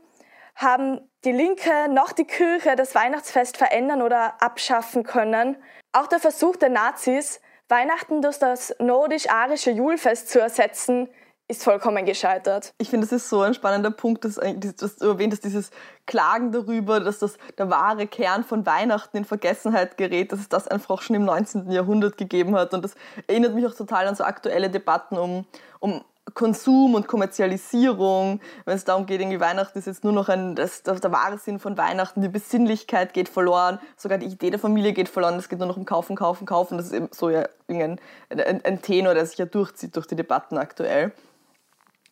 haben 0.56 1.08
die 1.24 1.32
Linke 1.32 1.88
noch 1.88 2.12
die 2.12 2.26
Kirche 2.26 2.76
das 2.76 2.96
Weihnachtsfest 2.96 3.58
verändern 3.58 4.02
oder 4.02 4.42
abschaffen 4.42 5.04
können. 5.04 5.56
Auch 5.92 6.08
der 6.08 6.18
Versuch 6.18 6.56
der 6.56 6.70
Nazis, 6.70 7.42
Weihnachten 7.68 8.24
durch 8.24 8.40
das 8.40 8.76
nordisch-arische 8.80 9.70
Julfest 9.70 10.30
zu 10.30 10.40
ersetzen, 10.40 11.08
ist 11.50 11.64
vollkommen 11.64 12.06
gescheitert. 12.06 12.74
Ich 12.78 12.90
finde, 12.90 13.08
das 13.08 13.12
ist 13.12 13.28
so 13.28 13.42
ein 13.42 13.56
spannender 13.56 13.90
Punkt, 13.90 14.24
dass, 14.24 14.36
dass 14.36 14.96
du 14.98 15.08
erwähnt 15.08 15.34
hast, 15.34 15.44
dieses 15.44 15.72
Klagen 16.06 16.52
darüber, 16.52 17.00
dass 17.00 17.20
das 17.20 17.38
der 17.58 17.72
wahre 17.72 18.06
Kern 18.06 18.44
von 18.44 18.68
Weihnachten 18.68 19.18
in 19.18 19.26
Vergessenheit 19.26 19.98
gerät, 19.98 20.32
dass 20.32 20.40
es 20.40 20.50
das 20.50 20.68
einfach 20.68 21.02
schon 21.02 21.16
im 21.16 21.26
19. 21.26 21.72
Jahrhundert 21.72 22.18
gegeben 22.18 22.56
hat. 22.56 22.76
Und 22.76 22.84
das 22.84 22.94
erinnert 23.26 23.56
mich 23.56 23.66
auch 23.66 23.74
total 23.74 24.08
an 24.08 24.14
so 24.14 24.24
aktuelle 24.24 24.70
Debatten 24.70 25.18
um, 25.18 25.46
um 25.80 26.04
Konsum 26.36 26.94
und 26.94 27.08
Kommerzialisierung, 27.08 28.40
wenn 28.66 28.76
es 28.76 28.86
darum 28.86 29.08
geht, 29.08 29.20
irgendwie 29.20 29.40
Weihnachten 29.40 29.80
ist 29.80 29.88
jetzt 29.88 30.04
nur 30.04 30.14
noch 30.14 30.30
ein, 30.30 30.54
das, 30.54 30.84
der, 30.84 30.94
der 30.94 31.12
wahre 31.12 31.40
Sinn 31.40 31.58
von 31.58 31.80
Weihnachten, 31.80 32.22
die 32.22 32.30
Besinnlichkeit 32.30 33.14
geht 33.14 33.28
verloren, 33.28 33.80
sogar 33.98 34.20
die 34.20 34.28
Idee 34.28 34.52
der 34.52 34.60
Familie 34.60 34.94
geht 34.94 35.10
verloren, 35.10 35.36
es 35.36 35.50
geht 35.50 35.58
nur 35.58 35.68
noch 35.68 35.78
um 35.78 35.86
Kaufen, 35.86 36.16
Kaufen, 36.16 36.46
Kaufen. 36.46 36.78
Das 36.78 36.86
ist 36.86 36.94
eben 36.94 37.10
so 37.12 37.32
ja 37.32 37.46
ein, 37.68 38.00
ein, 38.30 38.64
ein 38.64 38.82
Tenor, 38.84 39.16
der 39.16 39.26
sich 39.26 39.40
ja 39.40 39.46
durchzieht 39.46 39.96
durch 39.96 40.06
die 40.06 40.16
Debatten 40.16 40.60
aktuell. 40.60 41.12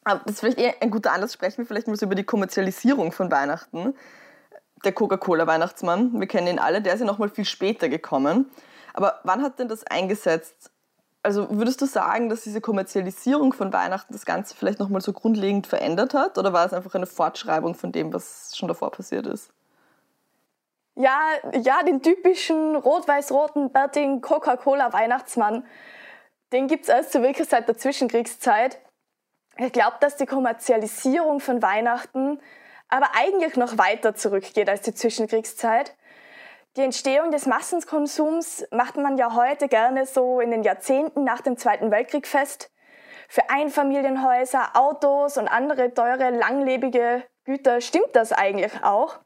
Aber 0.07 0.21
das 0.23 0.35
ist 0.35 0.39
vielleicht 0.39 0.57
eher 0.57 0.73
ein 0.79 0.89
guter 0.89 1.11
Anlass, 1.11 1.33
sprechen 1.33 1.57
wir 1.57 1.65
vielleicht 1.65 1.87
mal 1.87 1.97
über 2.01 2.15
die 2.15 2.23
Kommerzialisierung 2.23 3.11
von 3.11 3.29
Weihnachten. 3.29 3.93
Der 4.85 4.93
Coca-Cola-Weihnachtsmann, 4.93 6.17
wir 6.17 6.27
kennen 6.27 6.47
ihn 6.47 6.59
alle, 6.59 6.81
der 6.81 6.93
ist 6.93 7.01
ja 7.01 7.05
noch 7.05 7.17
mal 7.17 7.27
viel 7.27 7.43
später 7.43 7.89
gekommen. 7.89 8.49
Aber 8.93 9.19
wann 9.23 9.43
hat 9.43 9.59
denn 9.59 9.67
das 9.67 9.83
eingesetzt? 9.85 10.71
Also 11.23 11.49
würdest 11.49 11.81
du 11.81 11.85
sagen, 11.85 12.29
dass 12.29 12.43
diese 12.43 12.61
Kommerzialisierung 12.61 13.51
von 13.51 13.73
Weihnachten 13.73 14.13
das 14.13 14.25
Ganze 14.25 14.55
vielleicht 14.55 14.79
noch 14.79 14.87
mal 14.87 15.01
so 15.01 15.11
grundlegend 15.11 15.67
verändert 15.67 16.13
hat? 16.13 16.37
Oder 16.37 16.53
war 16.53 16.65
es 16.65 16.71
einfach 16.71 16.95
eine 16.95 17.05
Fortschreibung 17.05 17.75
von 17.75 17.91
dem, 17.91 18.13
was 18.13 18.55
schon 18.55 18.69
davor 18.69 18.91
passiert 18.91 19.27
ist? 19.27 19.51
Ja, 20.95 21.19
ja, 21.51 21.83
den 21.83 22.01
typischen 22.01 22.77
rot-weiß-roten, 22.77 23.73
bärtigen 23.73 24.21
Coca-Cola-Weihnachtsmann, 24.21 25.65
den 26.53 26.67
gibt 26.67 26.83
es 26.83 26.89
erst 26.89 27.11
so 27.11 27.21
wirklich 27.21 27.49
seit 27.49 27.67
der 27.67 27.77
Zwischenkriegszeit. 27.77 28.79
Ich 29.59 29.71
glaube, 29.71 29.97
dass 29.99 30.15
die 30.15 30.27
Kommerzialisierung 30.27 31.39
von 31.39 31.61
Weihnachten 31.61 32.39
aber 32.89 33.07
eigentlich 33.15 33.55
noch 33.55 33.77
weiter 33.77 34.15
zurückgeht 34.15 34.69
als 34.69 34.81
die 34.81 34.93
Zwischenkriegszeit. 34.93 35.95
Die 36.77 36.83
Entstehung 36.83 37.31
des 37.31 37.47
Massenkonsums 37.47 38.65
macht 38.71 38.97
man 38.97 39.17
ja 39.17 39.33
heute 39.33 39.67
gerne 39.67 40.05
so 40.05 40.39
in 40.39 40.51
den 40.51 40.63
Jahrzehnten 40.63 41.23
nach 41.23 41.41
dem 41.41 41.57
Zweiten 41.57 41.89
Weltkrieg 41.89 42.27
fest. 42.27 42.71
Für 43.27 43.49
Einfamilienhäuser, 43.49 44.75
Autos 44.75 45.37
und 45.37 45.47
andere 45.47 45.93
teure, 45.93 46.29
langlebige 46.29 47.23
Güter 47.43 47.81
stimmt 47.81 48.15
das 48.15 48.31
eigentlich 48.31 48.83
auch. 48.83 49.17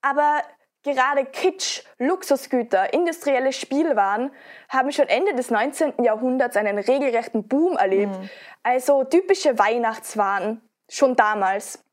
Aber 0.00 0.42
Gerade 0.82 1.26
Kitsch, 1.26 1.82
Luxusgüter, 1.98 2.94
industrielle 2.94 3.52
Spielwaren 3.52 4.30
haben 4.70 4.92
schon 4.92 5.08
Ende 5.08 5.34
des 5.34 5.50
19. 5.50 6.02
Jahrhunderts 6.02 6.56
einen 6.56 6.78
regelrechten 6.78 7.46
Boom 7.46 7.76
erlebt. 7.76 8.18
Mhm. 8.18 8.30
Also 8.62 9.04
typische 9.04 9.58
Weihnachtswaren, 9.58 10.62
schon 10.88 11.16
damals. 11.16 11.84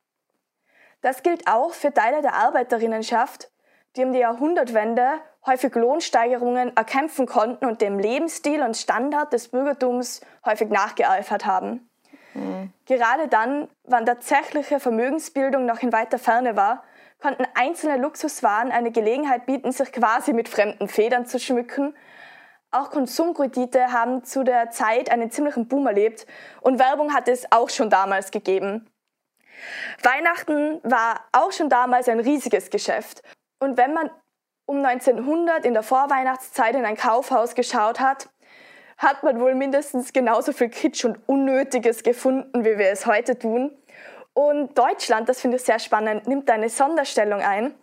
Das 1.01 1.21
gilt 1.21 1.47
auch 1.47 1.73
für 1.73 1.93
Teile 1.93 2.21
der 2.21 2.33
Arbeiterinnenschaft, 2.33 3.51
die 3.97 4.05
um 4.05 4.13
die 4.13 4.19
Jahrhundertwende 4.19 5.19
häufig 5.45 5.75
Lohnsteigerungen 5.75 6.75
erkämpfen 6.75 7.25
konnten 7.25 7.65
und 7.65 7.81
dem 7.81 7.99
Lebensstil 7.99 8.61
und 8.61 8.77
Standard 8.77 9.33
des 9.33 9.49
Bürgertums 9.49 10.21
häufig 10.45 10.69
nachgeeifert 10.69 11.45
haben. 11.45 11.89
Mhm. 12.33 12.71
Gerade 12.85 13.27
dann, 13.27 13.67
wann 13.83 14.05
tatsächliche 14.05 14.79
Vermögensbildung 14.79 15.65
noch 15.65 15.81
in 15.81 15.91
weiter 15.91 16.19
Ferne 16.19 16.55
war, 16.55 16.83
konnten 17.19 17.45
einzelne 17.55 17.97
Luxuswaren 17.97 18.71
eine 18.71 18.91
Gelegenheit 18.91 19.45
bieten, 19.45 19.71
sich 19.71 19.91
quasi 19.91 20.33
mit 20.33 20.49
fremden 20.49 20.87
Federn 20.87 21.25
zu 21.25 21.39
schmücken. 21.39 21.95
Auch 22.71 22.91
Konsumkredite 22.91 23.91
haben 23.91 24.23
zu 24.23 24.43
der 24.43 24.71
Zeit 24.71 25.09
einen 25.09 25.31
ziemlichen 25.31 25.67
Boom 25.67 25.87
erlebt 25.87 26.27
und 26.61 26.79
Werbung 26.79 27.13
hat 27.13 27.27
es 27.27 27.51
auch 27.51 27.69
schon 27.69 27.89
damals 27.89 28.31
gegeben. 28.31 28.89
Weihnachten 30.03 30.79
war 30.83 31.21
auch 31.31 31.51
schon 31.51 31.69
damals 31.69 32.07
ein 32.07 32.19
riesiges 32.19 32.69
Geschäft. 32.69 33.23
Und 33.59 33.77
wenn 33.77 33.93
man 33.93 34.11
um 34.65 34.85
1900 34.85 35.65
in 35.65 35.73
der 35.73 35.81
Vorweihnachtszeit 35.81 36.75
in 36.75 36.85
ein 36.85 36.97
Kaufhaus 36.97 37.55
geschaut 37.55 37.99
hat, 37.99 38.29
hat 38.97 39.23
man 39.23 39.39
wohl 39.39 39.55
mindestens 39.55 40.11
genauso 40.11 40.51
viel 40.51 40.69
Kitsch 40.69 41.05
und 41.05 41.19
Unnötiges 41.27 42.03
gefunden, 42.03 42.65
wie 42.65 42.77
wir 42.77 42.89
es 42.89 43.05
heute 43.05 43.37
tun. 43.37 43.71
Und 44.37 44.77
Deutschland, 44.77 45.27
das 45.29 45.41
finde 45.41 45.57
ich 45.57 45.63
sehr 45.63 45.79
spannend, 45.79 46.27
nimmt 46.27 46.51
eine 46.51 46.69
Sonderstellung 46.69 47.41
ein. 47.41 47.73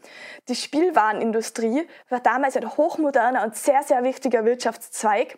Die 0.47 0.55
Spielwarenindustrie 0.55 1.89
war 2.11 2.21
damals 2.21 2.57
ein 2.57 2.77
hochmoderner 2.77 3.43
und 3.43 3.57
sehr, 3.57 3.83
sehr 3.83 4.05
wichtiger 4.05 4.45
Wirtschaftszweig. 4.45 5.37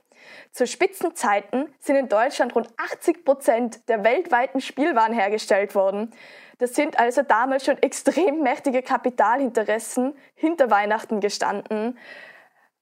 Zu 0.52 0.66
Spitzenzeiten 0.66 1.74
sind 1.81 1.96
in 1.96 2.11
Deutschland 2.11 2.55
rund 2.55 2.68
80 2.76 3.24
Prozent 3.24 3.88
der 3.88 4.05
weltweiten 4.05 4.61
Spielwaren 4.61 5.14
hergestellt 5.14 5.74
worden. 5.74 6.12
Das 6.59 6.74
sind 6.74 6.98
also 6.98 7.22
damals 7.22 7.64
schon 7.64 7.83
extrem 7.83 8.42
mächtige 8.42 8.83
Kapitalinteressen 8.83 10.18
hinter 10.35 10.70
Weihnachten 10.70 11.20
gestanden. 11.20 11.98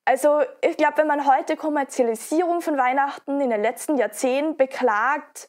Also 0.07 0.41
ich 0.61 0.77
glaube, 0.77 0.97
wenn 0.97 1.07
man 1.07 1.29
heute 1.29 1.57
Kommerzialisierung 1.57 2.63
von 2.63 2.77
Weihnachten 2.77 3.41
in 3.41 3.51
den 3.51 3.63
letzten 3.63 3.97
Jahrzehnten 3.97 4.57
beklagt, 4.57 5.49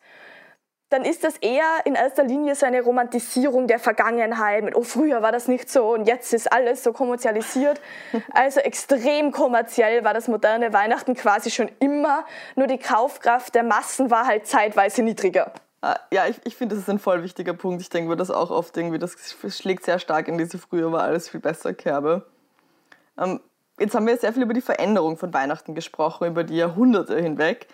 dann 0.89 1.03
ist 1.03 1.23
das 1.23 1.37
eher 1.37 1.65
in 1.85 1.95
erster 1.95 2.23
Linie 2.23 2.55
so 2.55 2.65
eine 2.65 2.81
Romantisierung 2.81 3.67
der 3.67 3.79
Vergangenheit. 3.79 4.63
Mit, 4.63 4.75
oh, 4.75 4.83
früher 4.83 5.21
war 5.21 5.31
das 5.31 5.47
nicht 5.47 5.69
so 5.69 5.93
und 5.93 6.07
jetzt 6.07 6.31
ist 6.33 6.51
alles 6.51 6.83
so 6.83 6.93
kommerzialisiert. 6.93 7.81
Also 8.31 8.59
extrem 8.59 9.31
kommerziell 9.31 10.03
war 10.03 10.13
das 10.13 10.27
moderne 10.27 10.73
Weihnachten 10.73 11.15
quasi 11.15 11.51
schon 11.51 11.69
immer. 11.79 12.25
Nur 12.55 12.67
die 12.67 12.77
Kaufkraft 12.77 13.55
der 13.55 13.63
Massen 13.63 14.11
war 14.11 14.27
halt 14.27 14.45
zeitweise 14.45 15.01
niedriger. 15.01 15.51
Ah, 15.81 15.99
ja, 16.11 16.27
ich, 16.27 16.37
ich 16.43 16.55
finde, 16.55 16.75
das 16.75 16.83
ist 16.83 16.89
ein 16.89 16.99
voll 16.99 17.23
wichtiger 17.23 17.53
Punkt. 17.53 17.81
Ich 17.81 17.89
denke 17.89 18.09
mir 18.09 18.15
das 18.15 18.31
auch 18.31 18.51
oft 18.51 18.75
irgendwie, 18.75 18.99
das 18.99 19.15
schlägt 19.49 19.85
sehr 19.85 19.99
stark 19.99 20.27
in 20.27 20.37
diese 20.37 20.57
früher 20.57 20.91
war 20.91 21.03
alles 21.03 21.29
viel 21.29 21.39
besser 21.39 21.73
Kerbe. 21.73 22.25
Ähm, 23.17 23.39
jetzt 23.79 23.95
haben 23.95 24.07
wir 24.07 24.17
sehr 24.17 24.33
viel 24.33 24.43
über 24.43 24.53
die 24.53 24.61
Veränderung 24.61 25.17
von 25.17 25.33
Weihnachten 25.33 25.75
gesprochen, 25.75 26.27
über 26.27 26.43
die 26.43 26.57
Jahrhunderte 26.57 27.19
hinweg. 27.19 27.67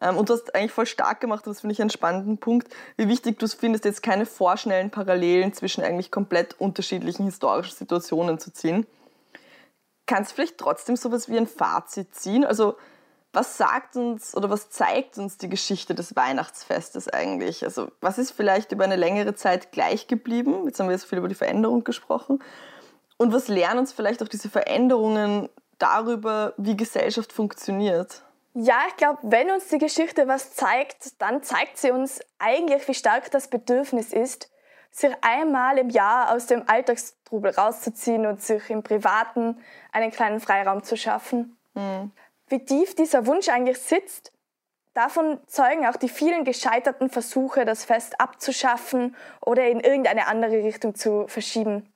Ähm, 0.00 0.16
und 0.16 0.28
du 0.28 0.34
hast 0.34 0.54
eigentlich 0.54 0.72
voll 0.72 0.86
stark 0.86 1.20
gemacht, 1.20 1.46
und 1.46 1.54
das 1.54 1.60
finde 1.60 1.72
ich 1.72 1.80
einen 1.80 1.90
spannenden 1.90 2.38
Punkt, 2.38 2.68
wie 2.96 3.08
wichtig 3.08 3.38
du 3.38 3.46
es 3.46 3.54
findest, 3.54 3.84
jetzt 3.84 4.02
keine 4.02 4.26
vorschnellen 4.26 4.90
Parallelen 4.90 5.52
zwischen 5.52 5.82
eigentlich 5.82 6.10
komplett 6.10 6.60
unterschiedlichen 6.60 7.24
historischen 7.24 7.76
Situationen 7.76 8.38
zu 8.38 8.52
ziehen. 8.52 8.86
Kannst 10.06 10.30
du 10.30 10.36
vielleicht 10.36 10.58
trotzdem 10.58 10.96
sowas 10.96 11.28
wie 11.28 11.36
ein 11.36 11.46
Fazit 11.46 12.14
ziehen? 12.14 12.44
Also, 12.44 12.76
was 13.32 13.58
sagt 13.58 13.94
uns 13.94 14.34
oder 14.34 14.48
was 14.48 14.70
zeigt 14.70 15.18
uns 15.18 15.36
die 15.36 15.50
Geschichte 15.50 15.94
des 15.94 16.16
Weihnachtsfestes 16.16 17.08
eigentlich? 17.08 17.62
Also, 17.62 17.90
was 18.00 18.16
ist 18.16 18.30
vielleicht 18.30 18.72
über 18.72 18.84
eine 18.84 18.96
längere 18.96 19.34
Zeit 19.34 19.70
gleich 19.70 20.06
geblieben? 20.06 20.64
Jetzt 20.64 20.80
haben 20.80 20.88
wir 20.88 20.94
jetzt 20.94 21.04
viel 21.04 21.18
über 21.18 21.28
die 21.28 21.34
Veränderung 21.34 21.84
gesprochen. 21.84 22.42
Und 23.18 23.32
was 23.32 23.48
lernen 23.48 23.80
uns 23.80 23.92
vielleicht 23.92 24.22
auch 24.22 24.28
diese 24.28 24.48
Veränderungen 24.48 25.50
darüber, 25.78 26.54
wie 26.56 26.76
Gesellschaft 26.76 27.32
funktioniert? 27.32 28.22
Ja, 28.54 28.80
ich 28.88 28.96
glaube, 28.96 29.18
wenn 29.22 29.50
uns 29.50 29.68
die 29.68 29.78
Geschichte 29.78 30.26
was 30.26 30.54
zeigt, 30.54 31.20
dann 31.20 31.42
zeigt 31.42 31.78
sie 31.78 31.90
uns 31.90 32.20
eigentlich, 32.38 32.88
wie 32.88 32.94
stark 32.94 33.30
das 33.30 33.48
Bedürfnis 33.48 34.12
ist, 34.12 34.50
sich 34.90 35.14
einmal 35.20 35.78
im 35.78 35.90
Jahr 35.90 36.32
aus 36.34 36.46
dem 36.46 36.64
Alltagstrubel 36.66 37.52
rauszuziehen 37.52 38.26
und 38.26 38.42
sich 38.42 38.70
im 38.70 38.82
Privaten 38.82 39.62
einen 39.92 40.10
kleinen 40.10 40.40
Freiraum 40.40 40.82
zu 40.82 40.96
schaffen. 40.96 41.56
Mhm. 41.74 42.10
Wie 42.48 42.64
tief 42.64 42.94
dieser 42.94 43.26
Wunsch 43.26 43.48
eigentlich 43.48 43.78
sitzt, 43.78 44.32
davon 44.94 45.38
zeugen 45.46 45.86
auch 45.86 45.96
die 45.96 46.08
vielen 46.08 46.44
gescheiterten 46.44 47.10
Versuche, 47.10 47.64
das 47.64 47.84
Fest 47.84 48.20
abzuschaffen 48.20 49.14
oder 49.40 49.68
in 49.68 49.80
irgendeine 49.80 50.26
andere 50.26 50.64
Richtung 50.64 50.94
zu 50.94 51.28
verschieben. 51.28 51.92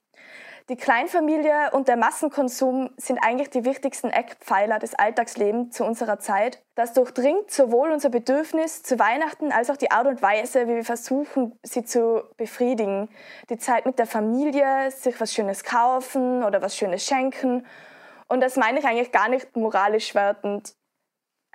Die 0.68 0.76
Kleinfamilie 0.76 1.72
und 1.72 1.88
der 1.88 1.96
Massenkonsum 1.96 2.90
sind 2.96 3.18
eigentlich 3.18 3.50
die 3.50 3.64
wichtigsten 3.64 4.10
Eckpfeiler 4.10 4.78
des 4.78 4.94
Alltagslebens 4.94 5.74
zu 5.76 5.84
unserer 5.84 6.20
Zeit. 6.20 6.62
Das 6.76 6.92
durchdringt 6.92 7.50
sowohl 7.50 7.90
unser 7.90 8.10
Bedürfnis 8.10 8.82
zu 8.84 8.98
Weihnachten 8.98 9.50
als 9.50 9.70
auch 9.70 9.76
die 9.76 9.90
Art 9.90 10.06
und 10.06 10.22
Weise, 10.22 10.68
wie 10.68 10.76
wir 10.76 10.84
versuchen, 10.84 11.58
sie 11.64 11.84
zu 11.84 12.22
befriedigen. 12.36 13.08
Die 13.50 13.58
Zeit 13.58 13.86
mit 13.86 13.98
der 13.98 14.06
Familie, 14.06 14.90
sich 14.92 15.20
was 15.20 15.34
Schönes 15.34 15.64
kaufen 15.64 16.44
oder 16.44 16.62
was 16.62 16.76
Schönes 16.76 17.04
schenken. 17.04 17.66
Und 18.28 18.40
das 18.40 18.56
meine 18.56 18.78
ich 18.78 18.86
eigentlich 18.86 19.10
gar 19.10 19.28
nicht 19.28 19.56
moralisch 19.56 20.14
wertend. 20.14 20.74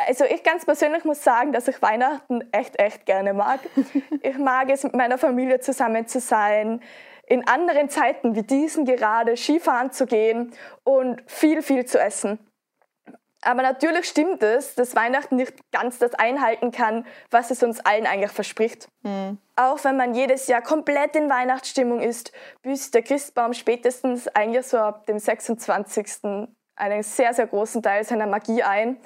Also 0.05 0.25
ich 0.25 0.43
ganz 0.43 0.65
persönlich 0.65 1.05
muss 1.05 1.23
sagen, 1.23 1.53
dass 1.53 1.67
ich 1.67 1.81
Weihnachten 1.81 2.43
echt, 2.51 2.79
echt 2.79 3.05
gerne 3.05 3.33
mag. 3.33 3.61
Ich 4.21 4.37
mag 4.37 4.69
es, 4.69 4.83
mit 4.83 4.93
meiner 4.93 5.17
Familie 5.17 5.59
zusammen 5.59 6.05
zu 6.05 6.19
sein, 6.19 6.81
in 7.27 7.47
anderen 7.47 7.89
Zeiten 7.89 8.35
wie 8.35 8.43
diesen 8.43 8.85
gerade 8.85 9.37
Skifahren 9.37 9.91
zu 9.91 10.05
gehen 10.05 10.53
und 10.83 11.21
viel, 11.27 11.61
viel 11.61 11.85
zu 11.85 11.99
essen. 11.99 12.39
Aber 13.41 13.61
natürlich 13.61 14.07
stimmt 14.07 14.41
es, 14.41 14.75
dass 14.75 14.95
Weihnachten 14.95 15.35
nicht 15.35 15.53
ganz 15.71 15.99
das 15.99 16.13
einhalten 16.15 16.71
kann, 16.71 17.05
was 17.29 17.51
es 17.51 17.61
uns 17.61 17.79
allen 17.81 18.07
eigentlich 18.07 18.31
verspricht. 18.31 18.87
Mhm. 19.03 19.37
Auch 19.55 19.83
wenn 19.83 19.95
man 19.95 20.15
jedes 20.15 20.47
Jahr 20.47 20.61
komplett 20.61 21.15
in 21.15 21.29
Weihnachtsstimmung 21.29 22.01
ist, 22.01 22.31
büßt 22.63 22.93
der 22.93 23.03
Christbaum 23.03 23.53
spätestens 23.53 24.27
eigentlich 24.29 24.65
so 24.65 24.77
ab 24.77 25.05
dem 25.05 25.19
26. 25.19 26.47
einen 26.75 27.03
sehr, 27.03 27.33
sehr 27.33 27.47
großen 27.47 27.83
Teil 27.83 28.03
seiner 28.03 28.27
Magie 28.27 28.63
ein. 28.63 28.97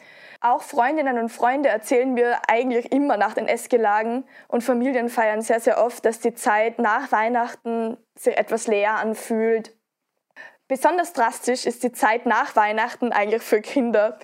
Auch 0.43 0.63
Freundinnen 0.63 1.19
und 1.19 1.29
Freunde 1.29 1.69
erzählen 1.69 2.11
mir 2.11 2.39
eigentlich 2.47 2.91
immer 2.91 3.15
nach 3.15 3.35
den 3.35 3.47
Essgelagen 3.47 4.23
und 4.47 4.63
Familien 4.63 5.07
feiern 5.07 5.43
sehr, 5.43 5.59
sehr 5.59 5.83
oft, 5.83 6.03
dass 6.03 6.19
die 6.19 6.33
Zeit 6.33 6.79
nach 6.79 7.11
Weihnachten 7.11 7.95
sich 8.15 8.35
etwas 8.35 8.65
leer 8.65 8.95
anfühlt. 8.95 9.77
Besonders 10.67 11.13
drastisch 11.13 11.67
ist 11.67 11.83
die 11.83 11.91
Zeit 11.91 12.25
nach 12.25 12.55
Weihnachten 12.55 13.11
eigentlich 13.11 13.43
für 13.43 13.61
Kinder. 13.61 14.17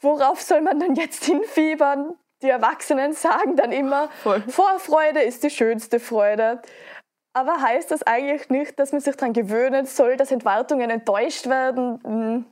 Worauf 0.00 0.40
soll 0.40 0.60
man 0.60 0.78
denn 0.78 0.94
jetzt 0.94 1.24
hinfiebern? 1.26 2.14
Die 2.42 2.48
Erwachsenen 2.48 3.12
sagen 3.12 3.56
dann 3.56 3.72
immer, 3.72 4.10
Voll. 4.22 4.42
Vorfreude 4.42 5.22
ist 5.22 5.42
die 5.42 5.50
schönste 5.50 5.98
Freude. 5.98 6.62
Aber 7.32 7.60
heißt 7.62 7.90
das 7.90 8.04
eigentlich 8.04 8.48
nicht, 8.50 8.78
dass 8.78 8.92
man 8.92 9.00
sich 9.00 9.16
daran 9.16 9.32
gewöhnen 9.32 9.86
soll, 9.86 10.16
dass 10.16 10.30
Entwartungen 10.30 10.90
enttäuscht 10.90 11.48
werden? 11.48 12.00
Hm. 12.04 12.44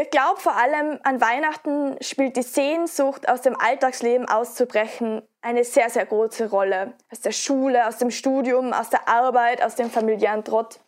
Ich 0.00 0.10
glaube 0.10 0.40
vor 0.40 0.54
allem 0.54 1.00
an 1.02 1.20
Weihnachten 1.20 1.96
spielt 2.00 2.36
die 2.36 2.42
Sehnsucht, 2.42 3.28
aus 3.28 3.40
dem 3.40 3.58
Alltagsleben 3.58 4.28
auszubrechen, 4.28 5.22
eine 5.42 5.64
sehr, 5.64 5.90
sehr 5.90 6.06
große 6.06 6.50
Rolle. 6.50 6.92
Aus 7.10 7.20
der 7.20 7.32
Schule, 7.32 7.84
aus 7.84 7.98
dem 7.98 8.12
Studium, 8.12 8.72
aus 8.72 8.90
der 8.90 9.08
Arbeit, 9.08 9.60
aus 9.60 9.74
dem 9.74 9.90
familiären 9.90 10.44
Trott. 10.44 10.78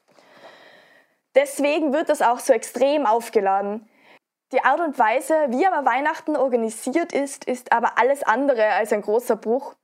Deswegen 1.34 1.92
wird 1.92 2.08
das 2.08 2.22
auch 2.22 2.38
so 2.38 2.52
extrem 2.52 3.04
aufgeladen. 3.04 3.90
Die 4.52 4.62
Art 4.62 4.78
und 4.78 4.96
Weise, 4.96 5.34
wie 5.48 5.66
aber 5.66 5.84
Weihnachten 5.84 6.36
organisiert 6.36 7.12
ist, 7.12 7.46
ist 7.46 7.72
aber 7.72 7.98
alles 7.98 8.22
andere 8.22 8.64
als 8.64 8.92
ein 8.92 9.02
großer 9.02 9.34
Bruch. 9.34 9.74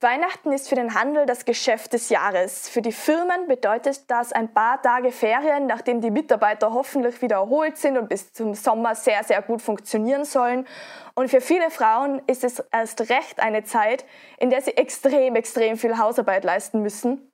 Weihnachten 0.00 0.52
ist 0.52 0.68
für 0.68 0.74
den 0.74 0.92
Handel 0.92 1.24
das 1.24 1.46
Geschäft 1.46 1.94
des 1.94 2.10
Jahres. 2.10 2.68
Für 2.68 2.82
die 2.82 2.92
Firmen 2.92 3.48
bedeutet 3.48 4.10
das 4.10 4.30
ein 4.30 4.52
paar 4.52 4.82
Tage 4.82 5.10
Ferien, 5.10 5.66
nachdem 5.66 6.02
die 6.02 6.10
Mitarbeiter 6.10 6.74
hoffentlich 6.74 7.22
wieder 7.22 7.36
erholt 7.36 7.78
sind 7.78 7.96
und 7.96 8.10
bis 8.10 8.30
zum 8.32 8.54
Sommer 8.54 8.94
sehr, 8.94 9.24
sehr 9.24 9.40
gut 9.40 9.62
funktionieren 9.62 10.26
sollen. 10.26 10.66
Und 11.14 11.30
für 11.30 11.40
viele 11.40 11.70
Frauen 11.70 12.20
ist 12.26 12.44
es 12.44 12.62
erst 12.70 13.08
recht 13.08 13.40
eine 13.40 13.64
Zeit, 13.64 14.04
in 14.38 14.50
der 14.50 14.60
sie 14.60 14.76
extrem, 14.76 15.34
extrem 15.34 15.78
viel 15.78 15.96
Hausarbeit 15.96 16.44
leisten 16.44 16.82
müssen. 16.82 17.32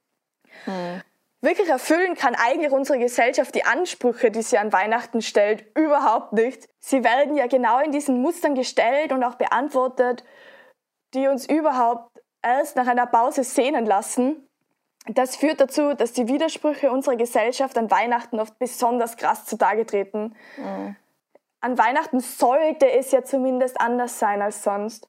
Hm. 0.64 1.02
Wirklich 1.44 1.68
erfüllen 1.68 2.14
kann 2.14 2.36
eigentlich 2.36 2.70
unsere 2.70 3.00
Gesellschaft 3.00 3.52
die 3.56 3.64
Ansprüche, 3.64 4.30
die 4.30 4.42
sie 4.42 4.58
an 4.58 4.72
Weihnachten 4.72 5.20
stellt, 5.20 5.64
überhaupt 5.76 6.32
nicht. 6.32 6.68
Sie 6.78 7.02
werden 7.02 7.34
ja 7.34 7.48
genau 7.48 7.80
in 7.80 7.90
diesen 7.90 8.22
Mustern 8.22 8.54
gestellt 8.54 9.10
und 9.10 9.24
auch 9.24 9.34
beantwortet, 9.34 10.22
die 11.14 11.26
uns 11.26 11.48
überhaupt 11.48 12.11
erst 12.42 12.76
nach 12.76 12.86
einer 12.86 13.06
Pause 13.06 13.44
sehnen 13.44 13.86
lassen. 13.86 14.48
Das 15.06 15.36
führt 15.36 15.60
dazu, 15.60 15.94
dass 15.94 16.12
die 16.12 16.28
Widersprüche 16.28 16.92
unserer 16.92 17.16
Gesellschaft 17.16 17.76
an 17.76 17.90
Weihnachten 17.90 18.38
oft 18.38 18.58
besonders 18.58 19.16
krass 19.16 19.46
zutage 19.46 19.84
treten. 19.84 20.36
Mhm. 20.56 20.96
An 21.60 21.78
Weihnachten 21.78 22.20
sollte 22.20 22.90
es 22.90 23.10
ja 23.12 23.24
zumindest 23.24 23.80
anders 23.80 24.18
sein 24.18 24.42
als 24.42 24.62
sonst. 24.62 25.08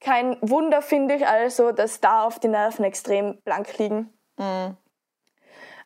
Kein 0.00 0.36
Wunder 0.42 0.82
finde 0.82 1.14
ich 1.14 1.26
also, 1.26 1.72
dass 1.72 2.00
da 2.00 2.24
auf 2.24 2.38
die 2.38 2.48
Nerven 2.48 2.84
extrem 2.84 3.40
blank 3.42 3.78
liegen. 3.78 4.12
Mhm. 4.36 4.76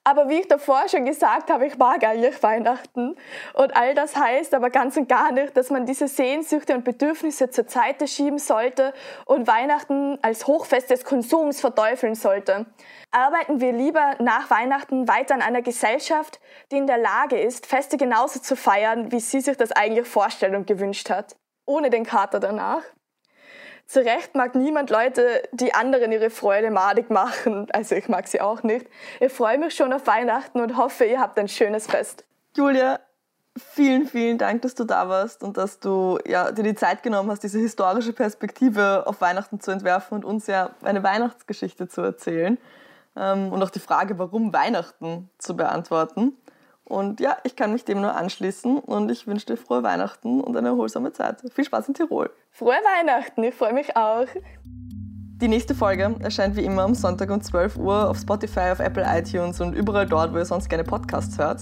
Aber 0.03 0.31
wie 0.31 0.41
ich 0.41 0.49
davor 0.49 0.89
schon 0.89 1.05
gesagt 1.05 1.51
habe, 1.51 1.67
ich 1.67 1.77
mag 1.77 2.03
eigentlich 2.05 2.43
Weihnachten. 2.43 3.17
Und 3.53 3.77
all 3.77 3.95
das 3.95 4.17
heißt 4.17 4.55
aber 4.55 4.71
ganz 4.71 4.97
und 4.97 5.09
gar 5.09 5.31
nicht, 5.31 5.55
dass 5.57 5.69
man 5.69 5.85
diese 5.85 6.09
Sehnsüchte 6.09 6.75
und 6.75 6.85
Bedürfnisse 6.85 7.51
zur 7.51 7.69
Seite 7.69 8.09
schieben 8.09 8.39
sollte 8.39 8.95
und 9.27 9.47
Weihnachten 9.47 10.19
als 10.23 10.47
Hochfest 10.47 10.91
des 10.91 11.05
Konsums 11.05 11.61
verteufeln 11.61 12.15
sollte. 12.15 12.67
Arbeiten 13.11 13.61
wir 13.61 13.73
lieber 13.73 14.17
nach 14.21 14.51
Weihnachten 14.51 15.07
weiter 15.07 15.35
an 15.35 15.43
einer 15.43 15.63
Gesellschaft, 15.63 16.41
die 16.73 16.79
in 16.79 16.87
der 16.87 16.99
Lage 16.99 17.39
ist, 17.39 17.67
Feste 17.67 17.99
genauso 17.99 18.41
zu 18.41 18.57
feiern, 18.57 19.13
wie 19.13 19.21
sie 19.21 19.41
sich 19.41 19.59
das 19.59 19.71
eigentlich 19.71 20.09
vorstellt 20.09 20.55
und 20.55 20.67
gewünscht 20.67 21.11
hat. 21.11 21.37
ohne 21.67 21.91
den 21.91 22.05
Kater 22.05 22.41
danach. 22.41 22.83
Zu 23.91 24.05
Recht 24.05 24.37
mag 24.37 24.55
niemand 24.55 24.89
Leute, 24.89 25.43
die 25.51 25.75
anderen 25.75 26.13
ihre 26.13 26.31
Freude 26.31 26.71
madig 26.71 27.11
machen. 27.11 27.67
Also 27.73 27.97
ich 27.97 28.09
mag 28.09 28.29
sie 28.29 28.41
auch 28.41 28.63
nicht. 28.63 28.87
Ich 29.19 29.33
freue 29.33 29.59
mich 29.59 29.75
schon 29.75 29.93
auf 29.93 30.07
Weihnachten 30.07 30.61
und 30.61 30.77
hoffe, 30.77 31.05
ihr 31.07 31.19
habt 31.19 31.37
ein 31.41 31.49
schönes 31.49 31.89
Fest. 31.89 32.25
Julia, 32.57 33.01
vielen, 33.59 34.07
vielen 34.07 34.39
Dank, 34.39 34.63
dass 34.63 34.77
du 34.77 34.85
da 34.85 35.09
warst 35.09 35.43
und 35.43 35.57
dass 35.57 35.81
du 35.81 36.21
ja, 36.25 36.53
dir 36.53 36.63
die 36.63 36.77
Zeit 36.77 37.03
genommen 37.03 37.33
hast, 37.33 37.43
diese 37.43 37.59
historische 37.59 38.13
Perspektive 38.13 39.09
auf 39.09 39.21
Weihnachten 39.21 39.59
zu 39.59 39.73
entwerfen 39.73 40.19
und 40.19 40.25
uns 40.25 40.47
ja 40.47 40.71
eine 40.85 41.03
Weihnachtsgeschichte 41.03 41.89
zu 41.89 42.01
erzählen 42.01 42.59
ähm, 43.17 43.53
und 43.53 43.61
auch 43.61 43.71
die 43.71 43.81
Frage, 43.81 44.21
warum 44.21 44.53
Weihnachten 44.53 45.29
zu 45.39 45.57
beantworten. 45.57 46.37
Und 46.91 47.21
ja, 47.21 47.37
ich 47.45 47.55
kann 47.55 47.73
mich 47.73 47.85
dem 47.85 48.01
nur 48.01 48.17
anschließen 48.17 48.79
und 48.79 49.13
ich 49.13 49.29
wünsche 49.29 49.47
dir 49.47 49.57
frohe 49.57 49.85
Weihnachten 49.85 50.41
und 50.41 50.57
eine 50.57 50.69
erholsame 50.69 51.13
Zeit. 51.13 51.41
Viel 51.55 51.65
Spaß 51.65 51.87
in 51.87 51.95
Tirol. 51.95 52.31
Frohe 52.51 52.75
Weihnachten, 52.99 53.45
ich 53.45 53.55
freue 53.55 53.73
mich 53.73 53.97
auch. 53.97 54.27
Die 54.65 55.47
nächste 55.47 55.77
Folge 55.77 56.17
erscheint 56.19 56.57
wie 56.57 56.65
immer 56.65 56.83
am 56.83 56.97
Sonntag 56.97 57.31
um 57.31 57.41
12 57.41 57.77
Uhr 57.77 58.11
auf 58.11 58.19
Spotify, 58.19 58.73
auf 58.73 58.81
Apple 58.81 59.07
iTunes 59.07 59.61
und 59.61 59.75
überall 59.75 60.05
dort, 60.05 60.35
wo 60.35 60.39
ihr 60.39 60.45
sonst 60.45 60.69
gerne 60.69 60.83
Podcasts 60.83 61.39
hört. 61.39 61.61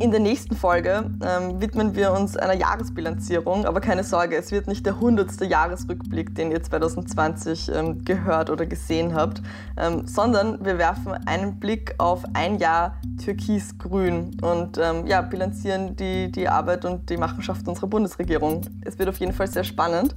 In 0.00 0.12
der 0.12 0.20
nächsten 0.20 0.56
Folge 0.56 1.10
ähm, 1.22 1.60
widmen 1.60 1.94
wir 1.94 2.12
uns 2.12 2.34
einer 2.34 2.54
Jahresbilanzierung, 2.54 3.66
aber 3.66 3.82
keine 3.82 4.02
Sorge, 4.02 4.34
es 4.34 4.50
wird 4.50 4.66
nicht 4.66 4.86
der 4.86 4.98
hundertste 4.98 5.44
Jahresrückblick, 5.44 6.34
den 6.34 6.50
ihr 6.50 6.62
2020 6.62 7.70
ähm, 7.74 8.02
gehört 8.02 8.48
oder 8.48 8.64
gesehen 8.64 9.14
habt, 9.14 9.42
ähm, 9.76 10.06
sondern 10.06 10.64
wir 10.64 10.78
werfen 10.78 11.12
einen 11.26 11.60
Blick 11.60 11.96
auf 11.98 12.24
ein 12.32 12.56
Jahr 12.56 12.96
Türkis-Grün 13.22 14.38
und 14.40 14.78
ähm, 14.78 15.06
ja, 15.06 15.20
bilanzieren 15.20 15.96
die, 15.96 16.32
die 16.32 16.48
Arbeit 16.48 16.86
und 16.86 17.10
die 17.10 17.18
Machenschaft 17.18 17.68
unserer 17.68 17.88
Bundesregierung. 17.88 18.62
Es 18.86 18.98
wird 18.98 19.10
auf 19.10 19.18
jeden 19.18 19.34
Fall 19.34 19.48
sehr 19.48 19.64
spannend. 19.64 20.14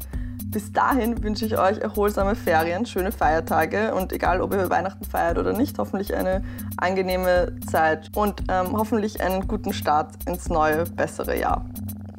Bis 0.54 0.72
dahin 0.72 1.24
wünsche 1.24 1.48
ich 1.48 1.58
euch 1.58 1.80
erholsame 1.80 2.36
Ferien, 2.36 2.86
schöne 2.86 3.12
Feiertage 3.12 3.96
und 3.96 4.14
egal, 4.14 4.40
ob 4.40 4.54
ihr 4.54 4.70
Weihnachten 4.70 5.04
feiert 5.04 5.40
oder 5.40 5.52
nicht, 5.52 5.80
hoffentlich 5.80 6.14
eine 6.14 6.44
angenehme 6.78 7.56
Zeit 7.72 8.12
und 8.16 8.44
ähm, 8.50 8.78
hoffentlich 8.78 9.20
einen 9.20 9.48
guten 9.48 9.74
Start 9.74 10.12
ins 10.28 10.50
neue, 10.50 10.86
bessere 10.86 11.40
Jahr. 11.40 11.66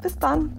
Bis 0.03 0.19
dann! 0.19 0.51